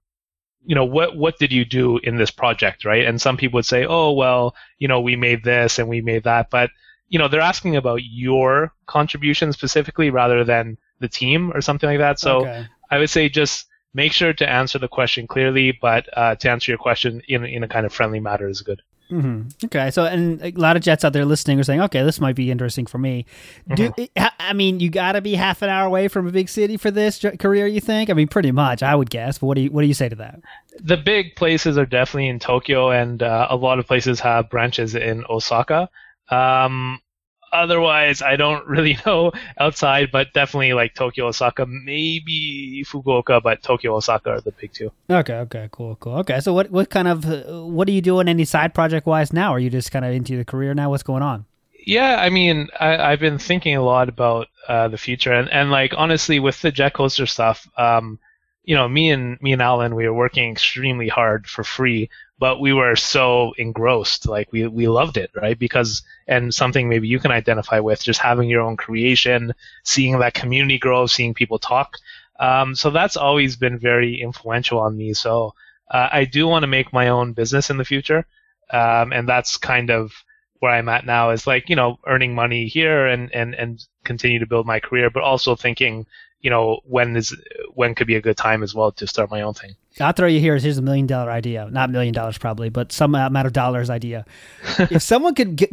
you 0.65 0.75
know 0.75 0.85
what 0.85 1.15
what 1.15 1.37
did 1.37 1.51
you 1.51 1.65
do 1.65 1.97
in 1.99 2.17
this 2.17 2.31
project 2.31 2.85
right? 2.85 3.05
And 3.05 3.21
some 3.21 3.37
people 3.37 3.57
would 3.57 3.65
say 3.65 3.85
oh 3.85 4.11
well 4.11 4.55
you 4.79 4.87
know 4.87 5.01
we 5.01 5.15
made 5.15 5.43
this 5.43 5.79
and 5.79 5.87
we 5.87 6.01
made 6.01 6.23
that. 6.23 6.49
But 6.49 6.71
you 7.09 7.19
know 7.19 7.27
they're 7.27 7.41
asking 7.41 7.75
about 7.75 8.01
your 8.03 8.73
contribution 8.87 9.53
specifically 9.53 10.09
rather 10.09 10.43
than 10.43 10.77
the 10.99 11.09
team 11.09 11.51
or 11.53 11.61
something 11.61 11.89
like 11.89 11.99
that. 11.99 12.19
So 12.19 12.41
okay. 12.41 12.67
i 12.89 12.97
would 12.97 13.09
say 13.09 13.29
just 13.29 13.67
make 13.93 14.11
sure 14.11 14.33
to 14.33 14.49
answer 14.49 14.79
the 14.79 14.87
question 14.87 15.27
clearly 15.27 15.77
but 15.81 16.09
uh, 16.17 16.35
to 16.35 16.49
answer 16.49 16.71
your 16.71 16.79
question 16.79 17.21
in, 17.27 17.45
in 17.45 17.63
a 17.63 17.67
kind 17.67 17.85
of 17.85 17.93
friendly 17.93 18.19
manner 18.19 18.47
is 18.47 18.61
good 18.61 18.81
Mm-hmm. 19.13 19.65
Okay, 19.65 19.91
so 19.91 20.05
and 20.05 20.41
a 20.41 20.51
lot 20.51 20.75
of 20.75 20.81
jets 20.81 21.05
out 21.05 21.13
there 21.13 21.23
listening 21.23 21.59
are 21.59 21.63
saying, 21.63 21.81
"Okay, 21.81 22.01
this 22.01 22.19
might 22.19 22.35
be 22.35 22.49
interesting 22.49 22.87
for 22.87 22.97
me." 22.97 23.25
Do 23.75 23.89
mm-hmm. 23.89 24.25
I 24.39 24.53
mean 24.53 24.79
you 24.79 24.89
got 24.89 25.11
to 25.11 25.21
be 25.21 25.35
half 25.35 25.61
an 25.61 25.69
hour 25.69 25.85
away 25.85 26.07
from 26.07 26.27
a 26.27 26.31
big 26.31 26.49
city 26.49 26.77
for 26.77 26.89
this 26.89 27.23
career? 27.39 27.67
You 27.67 27.79
think? 27.79 28.09
I 28.09 28.13
mean, 28.13 28.27
pretty 28.27 28.51
much, 28.51 28.81
I 28.81 28.95
would 28.95 29.11
guess. 29.11 29.37
But 29.37 29.47
what 29.47 29.55
do 29.55 29.61
you 29.61 29.71
what 29.71 29.81
do 29.81 29.87
you 29.87 29.93
say 29.93 30.09
to 30.09 30.15
that? 30.15 30.41
The 30.79 30.97
big 30.97 31.35
places 31.35 31.77
are 31.77 31.85
definitely 31.85 32.29
in 32.29 32.39
Tokyo, 32.39 32.89
and 32.89 33.21
uh, 33.21 33.47
a 33.51 33.55
lot 33.55 33.77
of 33.77 33.85
places 33.85 34.19
have 34.21 34.49
branches 34.49 34.95
in 34.95 35.23
Osaka. 35.29 35.89
Um, 36.29 36.99
otherwise, 37.53 38.21
I 38.21 38.35
don't 38.35 38.65
really 38.75 38.97
know 39.05 39.31
outside, 39.59 40.11
but 40.11 40.33
definitely 40.33 40.73
like 40.73 40.93
Tokyo, 40.93 41.27
Osaka, 41.27 41.65
maybe 41.65 42.83
Fukuoka, 42.85 43.41
but 43.41 43.61
Tokyo, 43.61 43.95
Osaka 43.95 44.31
are 44.31 44.41
the 44.41 44.51
big 44.51 44.73
two. 44.73 44.91
Okay, 45.09 45.35
okay, 45.35 45.69
cool, 45.71 45.95
cool. 45.97 46.17
Okay, 46.19 46.39
so 46.39 46.53
what 46.53 46.71
what 46.71 46.89
kind 46.89 47.07
of 47.07 47.25
what 47.71 47.87
are 47.87 47.91
you 47.91 48.01
doing 48.01 48.27
any 48.27 48.45
side 48.45 48.73
project 48.73 49.05
wise 49.05 49.31
now? 49.31 49.53
Are 49.53 49.59
you 49.59 49.69
just 49.69 49.91
kind 49.91 50.05
of 50.05 50.13
into 50.13 50.35
the 50.37 50.45
career 50.45 50.73
now? 50.73 50.89
What's 50.89 51.03
going 51.03 51.23
on? 51.23 51.45
Yeah, 51.85 52.17
I 52.17 52.29
mean, 52.29 52.69
I, 52.79 53.09
have 53.09 53.19
been 53.19 53.37
thinking 53.37 53.75
a 53.75 53.83
lot 53.83 54.07
about 54.07 54.47
uh, 54.69 54.87
the 54.87 54.97
future, 54.97 55.33
and, 55.33 55.49
and 55.49 55.69
like 55.69 55.93
honestly, 55.97 56.39
with 56.39 56.61
the 56.61 56.71
jet 56.71 56.93
coaster 56.93 57.25
stuff, 57.25 57.67
um, 57.77 58.19
you 58.63 58.75
know, 58.75 58.87
me 58.87 59.09
and 59.11 59.41
me 59.41 59.51
and 59.51 59.61
Alan, 59.61 59.95
we 59.95 60.07
were 60.07 60.13
working 60.13 60.49
extremely 60.49 61.09
hard 61.09 61.47
for 61.47 61.63
free, 61.63 62.09
but 62.43 62.59
we 62.59 62.73
were 62.73 62.97
so 62.97 63.53
engrossed, 63.57 64.27
like 64.27 64.51
we 64.51 64.67
we 64.67 64.85
loved 64.89 65.15
it, 65.15 65.31
right? 65.33 65.57
Because 65.57 66.01
and 66.27 66.53
something 66.53 66.89
maybe 66.89 67.07
you 67.07 67.17
can 67.17 67.31
identify 67.31 67.79
with, 67.79 68.03
just 68.03 68.19
having 68.19 68.49
your 68.49 68.59
own 68.67 68.75
creation, 68.75 69.53
seeing 69.83 70.19
that 70.19 70.33
community 70.33 70.77
grow, 70.77 71.05
seeing 71.05 71.33
people 71.33 71.57
talk. 71.57 71.95
Um, 72.41 72.75
so 72.75 72.89
that's 72.89 73.15
always 73.15 73.55
been 73.55 73.79
very 73.79 74.19
influential 74.21 74.79
on 74.79 74.97
me. 74.97 75.13
So 75.13 75.53
uh, 75.89 76.09
I 76.11 76.25
do 76.25 76.45
want 76.45 76.63
to 76.63 76.75
make 76.77 76.91
my 76.91 77.07
own 77.07 77.31
business 77.31 77.69
in 77.69 77.77
the 77.77 77.85
future, 77.85 78.25
um, 78.71 79.13
and 79.13 79.25
that's 79.25 79.55
kind 79.55 79.89
of 79.89 80.11
where 80.59 80.73
I'm 80.73 80.89
at 80.89 81.05
now. 81.05 81.29
Is 81.29 81.47
like 81.47 81.69
you 81.69 81.77
know 81.77 81.97
earning 82.07 82.35
money 82.35 82.67
here 82.67 83.07
and 83.07 83.33
and 83.33 83.55
and 83.55 83.87
continue 84.03 84.39
to 84.39 84.51
build 84.51 84.65
my 84.65 84.81
career, 84.81 85.09
but 85.09 85.23
also 85.23 85.55
thinking 85.55 86.05
you 86.43 86.49
know 86.49 86.81
when 86.85 87.15
is 87.15 87.35
when 87.73 87.95
could 87.95 88.05
be 88.05 88.15
a 88.15 88.21
good 88.21 88.37
time 88.37 88.61
as 88.61 88.75
well 88.75 88.91
to 88.91 89.07
start 89.07 89.31
my 89.31 89.41
own 89.41 89.53
thing. 89.53 89.75
I'll 89.99 90.11
throw 90.11 90.27
you 90.27 90.39
here. 90.39 90.57
Here's 90.57 90.77
a 90.77 90.81
million 90.81 91.05
dollar 91.05 91.31
idea, 91.31 91.69
not 91.71 91.89
million 91.91 92.13
dollars 92.13 92.37
probably, 92.37 92.69
but 92.69 92.91
some 92.91 93.13
amount 93.15 93.45
of 93.45 93.53
dollars 93.53 93.89
idea. 93.89 94.25
if 94.79 95.01
someone 95.01 95.35
could 95.35 95.55
get, 95.55 95.69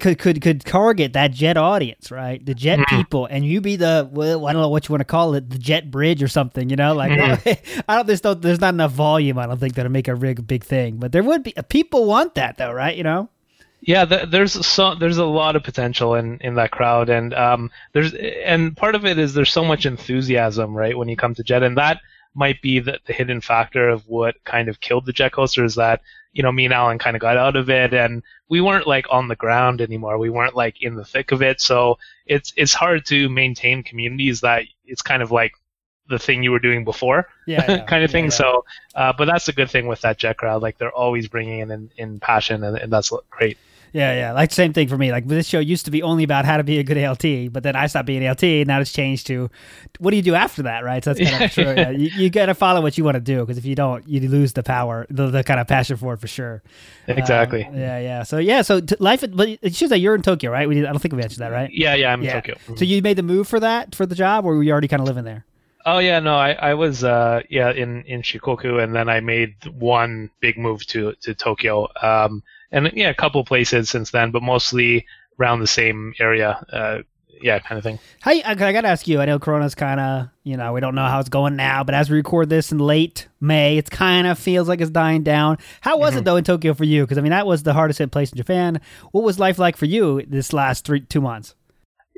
could 0.00 0.18
could 0.18 0.42
could 0.42 0.60
target 0.60 1.12
that 1.12 1.32
jet 1.32 1.56
audience, 1.56 2.10
right, 2.10 2.44
the 2.44 2.54
jet 2.54 2.80
mm-hmm. 2.80 2.96
people, 2.96 3.26
and 3.26 3.44
you 3.44 3.60
be 3.60 3.76
the 3.76 4.08
well, 4.12 4.46
I 4.46 4.52
don't 4.52 4.62
know 4.62 4.68
what 4.68 4.88
you 4.88 4.92
want 4.92 5.00
to 5.00 5.06
call 5.06 5.34
it, 5.34 5.50
the 5.50 5.58
jet 5.58 5.90
bridge 5.90 6.22
or 6.22 6.28
something, 6.28 6.68
you 6.68 6.76
know, 6.76 6.94
like 6.94 7.12
mm-hmm. 7.12 7.82
I 7.88 7.96
don't 7.96 8.06
there's 8.06 8.24
no, 8.24 8.34
there's 8.34 8.60
not 8.60 8.74
enough 8.74 8.92
volume. 8.92 9.38
I 9.38 9.46
don't 9.46 9.58
think 9.58 9.74
that'll 9.74 9.92
make 9.92 10.08
a 10.08 10.16
big 10.16 10.46
big 10.46 10.64
thing, 10.64 10.96
but 10.96 11.12
there 11.12 11.22
would 11.22 11.44
be 11.44 11.54
people 11.68 12.06
want 12.06 12.34
that 12.34 12.58
though, 12.58 12.72
right? 12.72 12.96
You 12.96 13.04
know. 13.04 13.28
Yeah, 13.86 14.06
there's 14.06 14.66
so 14.66 14.94
there's 14.94 15.18
a 15.18 15.26
lot 15.26 15.56
of 15.56 15.62
potential 15.62 16.14
in, 16.14 16.38
in 16.40 16.54
that 16.54 16.70
crowd, 16.70 17.10
and 17.10 17.34
um, 17.34 17.70
there's 17.92 18.14
and 18.14 18.74
part 18.74 18.94
of 18.94 19.04
it 19.04 19.18
is 19.18 19.34
there's 19.34 19.52
so 19.52 19.64
much 19.64 19.84
enthusiasm, 19.84 20.74
right? 20.74 20.96
When 20.96 21.08
you 21.08 21.16
come 21.16 21.34
to 21.34 21.42
Jet, 21.42 21.62
and 21.62 21.76
that 21.76 22.00
might 22.34 22.62
be 22.62 22.80
the, 22.80 22.98
the 23.06 23.12
hidden 23.12 23.42
factor 23.42 23.90
of 23.90 24.08
what 24.08 24.42
kind 24.44 24.68
of 24.68 24.80
killed 24.80 25.04
the 25.04 25.12
Jet 25.12 25.32
Coaster 25.32 25.64
is 25.64 25.74
that 25.74 26.00
you 26.32 26.42
know 26.42 26.50
me 26.50 26.64
and 26.64 26.72
Alan 26.72 26.98
kind 26.98 27.14
of 27.14 27.20
got 27.20 27.36
out 27.36 27.56
of 27.56 27.68
it, 27.68 27.92
and 27.92 28.22
we 28.48 28.62
weren't 28.62 28.86
like 28.86 29.06
on 29.10 29.28
the 29.28 29.36
ground 29.36 29.82
anymore. 29.82 30.16
We 30.16 30.30
weren't 30.30 30.56
like 30.56 30.80
in 30.80 30.94
the 30.94 31.04
thick 31.04 31.30
of 31.30 31.42
it, 31.42 31.60
so 31.60 31.98
it's 32.24 32.54
it's 32.56 32.72
hard 32.72 33.04
to 33.06 33.28
maintain 33.28 33.82
communities 33.82 34.40
that 34.40 34.64
it's 34.86 35.02
kind 35.02 35.22
of 35.22 35.30
like 35.30 35.52
the 36.08 36.18
thing 36.18 36.42
you 36.42 36.52
were 36.52 36.58
doing 36.58 36.84
before, 36.84 37.28
yeah, 37.46 37.64
yeah 37.68 37.84
kind 37.86 38.02
of 38.02 38.10
thing. 38.10 38.24
Yeah, 38.24 38.30
so, 38.30 38.64
uh, 38.94 39.12
but 39.12 39.26
that's 39.26 39.44
the 39.44 39.52
good 39.52 39.70
thing 39.70 39.86
with 39.86 40.00
that 40.00 40.16
Jet 40.16 40.38
crowd. 40.38 40.62
Like 40.62 40.78
they're 40.78 40.90
always 40.90 41.28
bringing 41.28 41.60
in 41.60 41.70
in, 41.70 41.90
in 41.98 42.20
passion, 42.20 42.64
and, 42.64 42.78
and 42.78 42.90
that's 42.90 43.12
great. 43.28 43.58
Yeah, 43.94 44.12
yeah. 44.12 44.32
Like 44.32 44.50
same 44.50 44.72
thing 44.72 44.88
for 44.88 44.98
me. 44.98 45.12
Like 45.12 45.28
this 45.28 45.46
show 45.46 45.60
used 45.60 45.84
to 45.84 45.92
be 45.92 46.02
only 46.02 46.24
about 46.24 46.44
how 46.44 46.56
to 46.56 46.64
be 46.64 46.80
a 46.80 46.82
good 46.82 46.98
ALT, 46.98 47.52
but 47.52 47.62
then 47.62 47.76
I 47.76 47.86
stopped 47.86 48.06
being 48.06 48.26
ALT, 48.26 48.42
and 48.42 48.66
now 48.66 48.80
it's 48.80 48.92
changed 48.92 49.28
to 49.28 49.48
what 50.00 50.10
do 50.10 50.16
you 50.16 50.22
do 50.22 50.34
after 50.34 50.64
that, 50.64 50.82
right? 50.82 51.02
So 51.02 51.14
that's 51.14 51.30
kind 51.30 51.44
of 51.44 51.52
true. 51.52 51.74
Yeah. 51.76 51.90
You, 51.90 52.10
you 52.16 52.28
got 52.28 52.46
to 52.46 52.54
follow 52.54 52.80
what 52.82 52.98
you 52.98 53.04
want 53.04 53.14
to 53.14 53.20
do 53.20 53.40
because 53.40 53.56
if 53.56 53.64
you 53.64 53.76
don't, 53.76 54.06
you 54.08 54.28
lose 54.28 54.52
the 54.52 54.64
power, 54.64 55.06
the, 55.10 55.30
the 55.30 55.44
kind 55.44 55.60
of 55.60 55.68
passion 55.68 55.96
for 55.96 56.14
it 56.14 56.20
for 56.20 56.26
sure. 56.26 56.64
Exactly. 57.06 57.64
Um, 57.64 57.76
yeah, 57.76 58.00
yeah. 58.00 58.22
So 58.24 58.38
yeah, 58.38 58.62
so 58.62 58.80
t- 58.80 58.96
life. 58.98 59.22
But 59.32 59.58
it 59.62 59.76
shows 59.76 59.90
that 59.90 59.98
you're 59.98 60.16
in 60.16 60.22
Tokyo, 60.22 60.50
right? 60.50 60.68
We, 60.68 60.80
I 60.80 60.90
don't 60.90 60.98
think 60.98 61.12
we 61.12 61.20
mentioned 61.20 61.42
that, 61.42 61.52
right? 61.52 61.70
Yeah, 61.72 61.94
yeah. 61.94 62.12
I'm 62.12 62.20
yeah. 62.20 62.30
in 62.30 62.42
Tokyo. 62.42 62.54
Mm-hmm. 62.56 62.76
So 62.76 62.84
you 62.84 63.00
made 63.00 63.16
the 63.16 63.22
move 63.22 63.46
for 63.46 63.60
that 63.60 63.94
for 63.94 64.06
the 64.06 64.16
job, 64.16 64.44
or 64.44 64.56
were 64.56 64.62
you 64.64 64.72
already 64.72 64.88
kind 64.88 65.02
of 65.02 65.06
living 65.06 65.24
there? 65.24 65.44
Oh 65.86 65.98
yeah, 65.98 66.18
no, 66.18 66.34
I, 66.34 66.52
I 66.52 66.74
was 66.74 67.04
uh, 67.04 67.42
yeah 67.48 67.70
in, 67.70 68.02
in 68.04 68.22
Shikoku, 68.22 68.82
and 68.82 68.92
then 68.92 69.08
I 69.08 69.20
made 69.20 69.54
one 69.78 70.30
big 70.40 70.58
move 70.58 70.84
to 70.88 71.12
to 71.20 71.34
Tokyo. 71.34 71.88
Um, 72.02 72.42
and 72.74 72.90
yeah, 72.94 73.08
a 73.08 73.14
couple 73.14 73.44
places 73.44 73.88
since 73.88 74.10
then, 74.10 74.32
but 74.32 74.42
mostly 74.42 75.06
around 75.40 75.60
the 75.60 75.66
same 75.66 76.14
area. 76.18 76.64
Uh, 76.70 76.98
yeah, 77.40 77.58
kind 77.58 77.78
of 77.78 77.84
thing. 77.84 77.98
Hey, 78.22 78.42
I, 78.42 78.52
I 78.52 78.72
got 78.72 78.82
to 78.82 78.88
ask 78.88 79.06
you. 79.06 79.20
I 79.20 79.26
know 79.26 79.38
Corona's 79.38 79.74
kind 79.74 80.00
of, 80.00 80.28
you 80.44 80.56
know, 80.56 80.72
we 80.72 80.80
don't 80.80 80.94
know 80.94 81.06
how 81.06 81.20
it's 81.20 81.28
going 81.28 81.56
now, 81.56 81.84
but 81.84 81.94
as 81.94 82.08
we 82.08 82.16
record 82.16 82.48
this 82.48 82.72
in 82.72 82.78
late 82.78 83.28
May, 83.40 83.76
it 83.76 83.90
kind 83.90 84.26
of 84.26 84.38
feels 84.38 84.68
like 84.68 84.80
it's 84.80 84.90
dying 84.90 85.22
down. 85.22 85.58
How 85.80 85.98
was 85.98 86.10
mm-hmm. 86.10 86.20
it 86.20 86.24
though 86.24 86.36
in 86.36 86.44
Tokyo 86.44 86.74
for 86.74 86.84
you? 86.84 87.02
Because 87.02 87.18
I 87.18 87.20
mean, 87.20 87.30
that 87.30 87.46
was 87.46 87.62
the 87.62 87.74
hardest 87.74 87.98
hit 87.98 88.10
place 88.10 88.32
in 88.32 88.36
Japan. 88.36 88.80
What 89.12 89.24
was 89.24 89.38
life 89.38 89.58
like 89.58 89.76
for 89.76 89.86
you 89.86 90.22
this 90.26 90.52
last 90.52 90.84
three 90.84 91.00
two 91.00 91.20
months? 91.20 91.54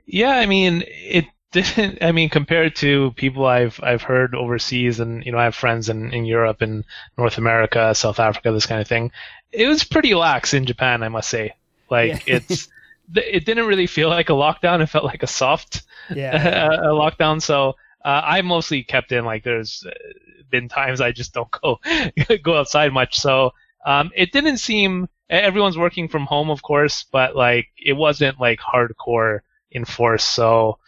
Yeah, 0.06 0.30
I 0.30 0.46
mean, 0.46 0.84
it 0.86 1.26
didn't. 1.52 2.02
I 2.02 2.12
mean, 2.12 2.28
compared 2.28 2.76
to 2.76 3.12
people 3.12 3.46
I've 3.46 3.80
I've 3.82 4.02
heard 4.02 4.34
overseas, 4.34 5.00
and 5.00 5.24
you 5.24 5.32
know, 5.32 5.38
I 5.38 5.44
have 5.44 5.54
friends 5.54 5.88
in 5.88 6.12
in 6.12 6.24
Europe 6.24 6.60
and 6.60 6.84
North 7.18 7.38
America, 7.38 7.94
South 7.94 8.20
Africa, 8.20 8.52
this 8.52 8.66
kind 8.66 8.80
of 8.80 8.88
thing 8.88 9.10
it 9.52 9.66
was 9.66 9.84
pretty 9.84 10.14
lax 10.14 10.54
in 10.54 10.64
Japan, 10.64 11.02
I 11.02 11.08
must 11.08 11.28
say. 11.28 11.54
Like 11.90 12.26
yeah. 12.26 12.36
it's 12.48 12.68
it 13.14 13.44
didn't 13.44 13.66
really 13.66 13.86
feel 13.86 14.08
like 14.08 14.30
a 14.30 14.34
lockdown. 14.34 14.82
It 14.82 14.86
felt 14.86 15.04
like 15.04 15.22
a 15.22 15.28
soft 15.28 15.82
yeah. 16.14 16.68
a, 16.72 16.88
lockdown. 16.88 17.40
So 17.40 17.70
uh, 18.04 18.22
I 18.24 18.42
mostly 18.42 18.82
kept 18.82 19.12
in. 19.12 19.24
Like 19.24 19.44
there's 19.44 19.84
been 20.50 20.68
times 20.68 21.00
I 21.00 21.12
just 21.12 21.32
don't 21.32 21.50
go 21.50 21.78
go 22.42 22.56
outside 22.56 22.92
much. 22.92 23.18
So 23.18 23.52
um, 23.84 24.10
it 24.14 24.32
didn't 24.32 24.58
seem 24.58 25.08
everyone's 25.30 25.78
working 25.78 26.08
from 26.08 26.26
home, 26.26 26.50
of 26.50 26.62
course, 26.62 27.04
but 27.10 27.36
like 27.36 27.68
it 27.76 27.94
wasn't 27.94 28.40
like 28.40 28.60
hardcore 28.60 29.40
enforced. 29.72 30.28
So 30.28 30.78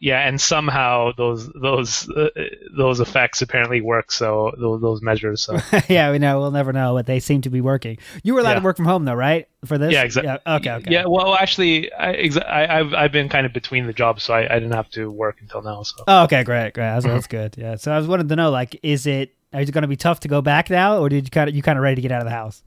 yeah, 0.00 0.28
and 0.28 0.40
somehow 0.40 1.10
those 1.16 1.48
those 1.48 2.08
uh, 2.10 2.28
those 2.76 3.00
effects 3.00 3.42
apparently 3.42 3.80
work. 3.80 4.12
So 4.12 4.52
those, 4.56 4.80
those 4.80 5.02
measures. 5.02 5.42
So 5.42 5.58
yeah, 5.88 6.12
we 6.12 6.20
know 6.20 6.38
we'll 6.38 6.52
never 6.52 6.72
know, 6.72 6.94
but 6.94 7.06
they 7.06 7.18
seem 7.18 7.40
to 7.42 7.50
be 7.50 7.60
working. 7.60 7.98
You 8.22 8.34
were 8.34 8.40
allowed 8.40 8.50
yeah. 8.52 8.58
to 8.60 8.64
work 8.64 8.76
from 8.76 8.86
home 8.86 9.04
though, 9.04 9.14
right? 9.14 9.48
For 9.64 9.76
this? 9.76 9.92
Yeah, 9.92 10.04
exactly. 10.04 10.28
Yeah, 10.28 10.56
okay, 10.56 10.72
okay. 10.72 10.92
Yeah, 10.92 11.06
well, 11.06 11.34
actually, 11.34 11.92
I, 11.92 12.14
exa- 12.14 12.46
I, 12.46 12.76
have 12.76 12.94
I've 12.94 13.10
been 13.10 13.28
kind 13.28 13.44
of 13.44 13.52
between 13.52 13.88
the 13.88 13.92
jobs, 13.92 14.22
so 14.22 14.34
I, 14.34 14.42
I 14.44 14.60
didn't 14.60 14.74
have 14.74 14.88
to 14.90 15.10
work 15.10 15.38
until 15.40 15.62
now. 15.62 15.82
So. 15.82 16.04
Oh, 16.06 16.22
okay, 16.24 16.44
great, 16.44 16.74
great. 16.74 16.84
That's, 16.84 17.04
that's 17.04 17.26
good. 17.26 17.56
Yeah. 17.58 17.74
So 17.74 17.90
I 17.90 17.98
was 17.98 18.06
wanting 18.06 18.28
to 18.28 18.36
know, 18.36 18.50
like, 18.50 18.78
is 18.84 19.04
it 19.06 19.34
is 19.52 19.68
it 19.68 19.72
going 19.72 19.82
to 19.82 19.88
be 19.88 19.96
tough 19.96 20.20
to 20.20 20.28
go 20.28 20.40
back 20.40 20.70
now, 20.70 20.98
or 20.98 21.08
did 21.08 21.24
you 21.24 21.30
kind 21.30 21.48
of 21.48 21.56
you 21.56 21.62
kind 21.62 21.76
of 21.76 21.82
ready 21.82 21.96
to 21.96 22.02
get 22.02 22.12
out 22.12 22.20
of 22.20 22.26
the 22.26 22.30
house? 22.30 22.62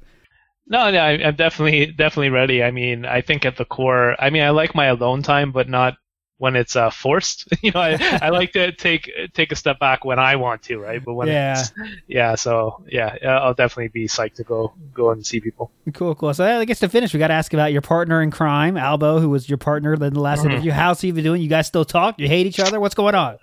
No, 0.68 0.92
no, 0.92 1.00
I'm 1.00 1.36
definitely 1.36 1.86
definitely 1.88 2.30
ready. 2.30 2.62
I 2.62 2.72
mean, 2.72 3.06
I 3.06 3.22
think 3.22 3.46
at 3.46 3.56
the 3.56 3.66
core, 3.66 4.22
I 4.22 4.30
mean, 4.30 4.44
I 4.44 4.50
like 4.50 4.76
my 4.76 4.88
alone 4.88 5.22
time, 5.22 5.54
but 5.54 5.70
not 5.70 5.96
when 6.42 6.56
it's 6.56 6.76
uh, 6.76 6.90
forced. 6.90 7.48
you 7.62 7.72
know, 7.72 7.80
I, 7.80 8.20
I 8.20 8.30
like 8.40 8.54
to 8.54 8.72
take 8.72 9.12
take 9.36 9.52
a 9.52 9.56
step 9.56 9.78
back 9.78 10.04
when 10.04 10.18
I 10.18 10.38
want 10.38 10.64
to, 10.64 10.80
right? 10.80 11.04
But 11.04 11.14
when 11.14 11.28
yeah, 11.28 11.64
yeah. 12.08 12.34
So 12.34 12.84
yeah, 12.88 13.16
I'll 13.24 13.54
definitely 13.54 13.90
be 13.90 14.08
psyched 14.08 14.36
to 14.36 14.44
go 14.44 14.74
go 14.92 15.12
and 15.12 15.24
see 15.24 15.40
people. 15.40 15.70
Cool, 15.94 16.16
cool. 16.16 16.34
So 16.34 16.44
I 16.44 16.66
guess 16.66 16.80
to 16.80 16.90
finish, 16.90 17.14
we 17.14 17.20
got 17.20 17.28
to 17.28 17.36
ask 17.36 17.54
about 17.54 17.72
your 17.72 17.84
partner 17.84 18.24
in 18.24 18.32
crime, 18.32 18.76
Albo, 18.76 19.20
who 19.20 19.30
was 19.30 19.48
your 19.48 19.60
partner 19.60 19.94
in 19.94 20.00
the 20.00 20.20
last 20.20 20.40
mm-hmm. 20.40 20.50
interview. 20.50 20.72
How's 20.72 21.00
he 21.00 21.12
been 21.12 21.24
doing? 21.24 21.44
You 21.44 21.48
guys 21.48 21.68
still 21.68 21.86
talk? 21.86 22.20
You 22.20 22.28
hate 22.28 22.48
each 22.48 22.60
other? 22.60 22.80
What's 22.80 22.96
going 22.96 23.14
on? 23.14 23.38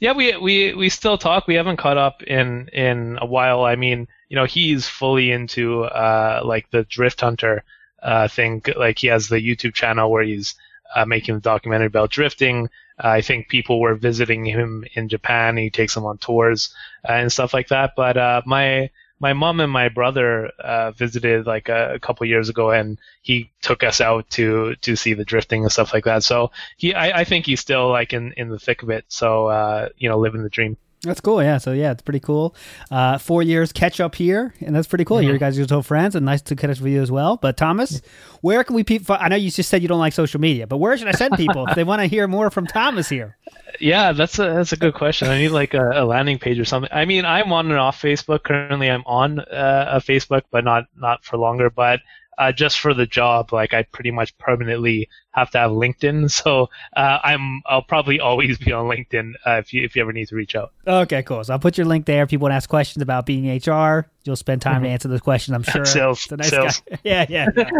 yeah, 0.00 0.14
we 0.14 0.34
we 0.38 0.72
we 0.72 0.88
still 0.88 1.18
talk. 1.18 1.46
We 1.46 1.56
haven't 1.56 1.76
caught 1.76 1.98
up 1.98 2.22
in 2.22 2.68
in 2.68 3.18
a 3.20 3.26
while. 3.26 3.64
I 3.64 3.76
mean, 3.76 4.08
you 4.30 4.36
know, 4.36 4.46
he's 4.46 4.88
fully 4.88 5.30
into 5.30 5.84
uh 5.84 6.40
like 6.42 6.70
the 6.70 6.84
Drift 6.84 7.20
Hunter 7.20 7.64
uh 8.02 8.28
thing. 8.28 8.62
Like 8.78 8.98
he 8.98 9.08
has 9.08 9.28
the 9.28 9.36
YouTube 9.36 9.74
channel 9.74 10.10
where 10.10 10.22
he's 10.22 10.54
uh, 10.94 11.04
making 11.04 11.34
the 11.34 11.40
documentary 11.40 11.86
about 11.86 12.10
drifting. 12.10 12.68
Uh, 13.02 13.08
I 13.08 13.20
think 13.20 13.48
people 13.48 13.80
were 13.80 13.94
visiting 13.94 14.44
him 14.44 14.84
in 14.94 15.08
Japan. 15.08 15.56
He 15.56 15.70
takes 15.70 15.94
them 15.94 16.04
on 16.04 16.18
tours 16.18 16.74
uh, 17.08 17.12
and 17.12 17.32
stuff 17.32 17.54
like 17.54 17.68
that. 17.68 17.92
But 17.96 18.16
uh, 18.16 18.42
my 18.46 18.90
my 19.20 19.32
mom 19.32 19.60
and 19.60 19.70
my 19.70 19.88
brother 19.88 20.46
uh, 20.58 20.92
visited 20.92 21.46
like 21.46 21.68
a, 21.68 21.94
a, 21.94 21.98
couple 21.98 22.24
years 22.26 22.48
ago, 22.48 22.70
and 22.70 22.98
he 23.22 23.50
took 23.62 23.82
us 23.82 24.00
out 24.00 24.30
to 24.30 24.76
to 24.76 24.96
see 24.96 25.14
the 25.14 25.24
drifting 25.24 25.62
and 25.62 25.72
stuff 25.72 25.92
like 25.92 26.04
that. 26.04 26.22
So 26.22 26.52
he, 26.76 26.94
I, 26.94 27.20
I 27.20 27.24
think 27.24 27.46
he's 27.46 27.60
still 27.60 27.90
like 27.90 28.12
in 28.12 28.32
in 28.36 28.48
the 28.48 28.58
thick 28.58 28.82
of 28.82 28.90
it. 28.90 29.04
So 29.08 29.48
uh, 29.48 29.88
you 29.96 30.08
know, 30.08 30.18
living 30.18 30.42
the 30.42 30.48
dream. 30.48 30.76
That's 31.02 31.20
cool. 31.20 31.42
Yeah. 31.42 31.58
So 31.58 31.72
yeah, 31.72 31.92
it's 31.92 32.02
pretty 32.02 32.20
cool. 32.20 32.54
Uh, 32.90 33.18
four 33.18 33.42
years 33.42 33.72
catch 33.72 34.00
up 34.00 34.16
here, 34.16 34.52
and 34.60 34.74
that's 34.74 34.88
pretty 34.88 35.04
cool. 35.04 35.18
Mm-hmm. 35.18 35.32
You 35.32 35.38
guys 35.38 35.58
are 35.58 35.64
still 35.64 35.82
friends, 35.82 36.16
and 36.16 36.26
nice 36.26 36.42
to 36.42 36.56
catch 36.56 36.70
up 36.70 36.80
with 36.80 36.92
you 36.92 37.00
as 37.00 37.10
well. 37.10 37.36
But 37.36 37.56
Thomas, 37.56 38.02
where 38.40 38.64
can 38.64 38.74
we? 38.74 38.82
Pe- 38.82 39.00
I 39.08 39.28
know 39.28 39.36
you 39.36 39.50
just 39.50 39.68
said 39.68 39.80
you 39.80 39.88
don't 39.88 40.00
like 40.00 40.12
social 40.12 40.40
media, 40.40 40.66
but 40.66 40.78
where 40.78 40.96
should 40.96 41.08
I 41.08 41.12
send 41.12 41.34
people 41.36 41.66
if 41.68 41.76
they 41.76 41.84
want 41.84 42.02
to 42.02 42.06
hear 42.06 42.26
more 42.26 42.50
from 42.50 42.66
Thomas 42.66 43.08
here? 43.08 43.36
Yeah, 43.80 44.12
that's 44.12 44.38
a 44.38 44.44
that's 44.44 44.72
a 44.72 44.76
good 44.76 44.94
question. 44.94 45.28
I 45.28 45.38
need 45.38 45.50
like 45.50 45.74
a, 45.74 46.02
a 46.02 46.04
landing 46.04 46.38
page 46.38 46.58
or 46.58 46.64
something. 46.64 46.90
I 46.92 47.04
mean, 47.04 47.24
I'm 47.24 47.52
on 47.52 47.70
and 47.70 47.78
off 47.78 48.00
Facebook 48.00 48.42
currently. 48.42 48.90
I'm 48.90 49.04
on 49.06 49.38
uh, 49.40 49.90
a 49.92 50.00
Facebook, 50.00 50.42
but 50.50 50.64
not 50.64 50.86
not 50.96 51.24
for 51.24 51.36
longer. 51.36 51.70
But 51.70 52.00
uh, 52.38 52.52
just 52.52 52.78
for 52.78 52.94
the 52.94 53.06
job, 53.06 53.52
like 53.52 53.74
I 53.74 53.82
pretty 53.82 54.12
much 54.12 54.36
permanently 54.38 55.08
have 55.32 55.50
to 55.50 55.58
have 55.58 55.70
LinkedIn. 55.72 56.28
So 56.38 56.68
uh, 56.96 57.18
I'm 57.24 57.62
I'll 57.66 57.82
probably 57.82 58.20
always 58.20 58.58
be 58.58 58.70
on 58.72 58.86
LinkedIn 58.86 59.34
uh, 59.44 59.54
if 59.58 59.72
you 59.72 59.82
if 59.82 59.96
you 59.96 60.02
ever 60.02 60.12
need 60.12 60.28
to 60.28 60.36
reach 60.36 60.54
out. 60.54 60.72
Okay, 60.86 61.22
cool. 61.22 61.42
So 61.42 61.52
I'll 61.52 61.58
put 61.58 61.76
your 61.76 61.86
link 61.86 62.06
there. 62.06 62.22
If 62.22 62.30
people 62.30 62.44
want 62.44 62.52
to 62.52 62.56
ask 62.56 62.70
questions 62.70 63.02
about 63.02 63.26
being 63.26 63.46
HR, 63.56 64.08
you'll 64.24 64.36
spend 64.36 64.62
time 64.62 64.76
mm-hmm. 64.76 64.84
to 64.84 64.90
answer 64.90 65.08
those 65.08 65.20
questions. 65.20 65.54
I'm 65.54 65.62
sure. 65.64 65.84
sales, 65.84 66.30
nice 66.30 66.50
sales. 66.50 66.82
yeah, 67.02 67.26
yeah, 67.28 67.48
yeah. 67.56 67.70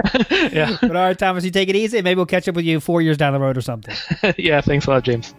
yeah. 0.52 0.76
But 0.80 0.96
all 0.96 1.04
right, 1.04 1.18
Thomas, 1.18 1.44
you 1.44 1.50
take 1.50 1.68
it 1.68 1.76
easy. 1.76 2.02
Maybe 2.02 2.16
we'll 2.16 2.26
catch 2.26 2.48
up 2.48 2.56
with 2.56 2.64
you 2.64 2.80
four 2.80 3.00
years 3.00 3.16
down 3.16 3.32
the 3.32 3.40
road 3.40 3.56
or 3.56 3.62
something. 3.62 3.94
yeah, 4.36 4.60
thanks 4.60 4.86
a 4.86 4.90
lot, 4.90 5.04
James. 5.04 5.34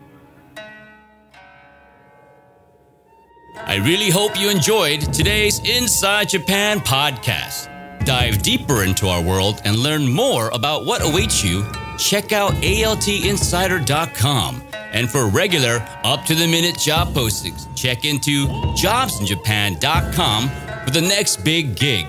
I 3.55 3.75
really 3.75 4.09
hope 4.09 4.39
you 4.39 4.49
enjoyed 4.49 5.01
today's 5.13 5.59
Inside 5.67 6.29
Japan 6.29 6.79
podcast 6.79 7.67
dive 8.05 8.41
deeper 8.41 8.83
into 8.83 9.07
our 9.07 9.21
world 9.21 9.61
and 9.65 9.77
learn 9.77 10.11
more 10.11 10.49
about 10.49 10.85
what 10.85 11.01
awaits 11.01 11.43
you, 11.43 11.65
check 11.97 12.31
out 12.31 12.51
altinsider.com 12.53 14.63
And 14.91 15.09
for 15.09 15.27
regular, 15.27 15.85
up 16.03 16.25
to 16.25 16.35
the 16.35 16.47
minute 16.47 16.77
job 16.79 17.13
postings, 17.13 17.67
check 17.75 18.05
into 18.05 18.47
jobsinjapan.com 18.75 20.49
for 20.85 20.91
the 20.91 21.01
next 21.01 21.43
big 21.43 21.75
gig. 21.75 22.05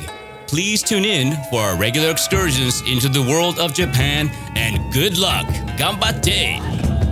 Please 0.47 0.83
tune 0.83 1.05
in 1.05 1.37
for 1.51 1.61
our 1.61 1.77
regular 1.77 2.11
excursions 2.11 2.81
into 2.83 3.09
the 3.09 3.23
world 3.23 3.59
of 3.59 3.75
Japan 3.75 4.31
and 4.57 4.93
good 4.93 5.19
luck. 5.19 5.47
Gambate! 5.77 7.10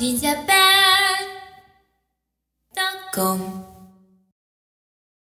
in 0.00 0.16
Japan. 0.16 1.26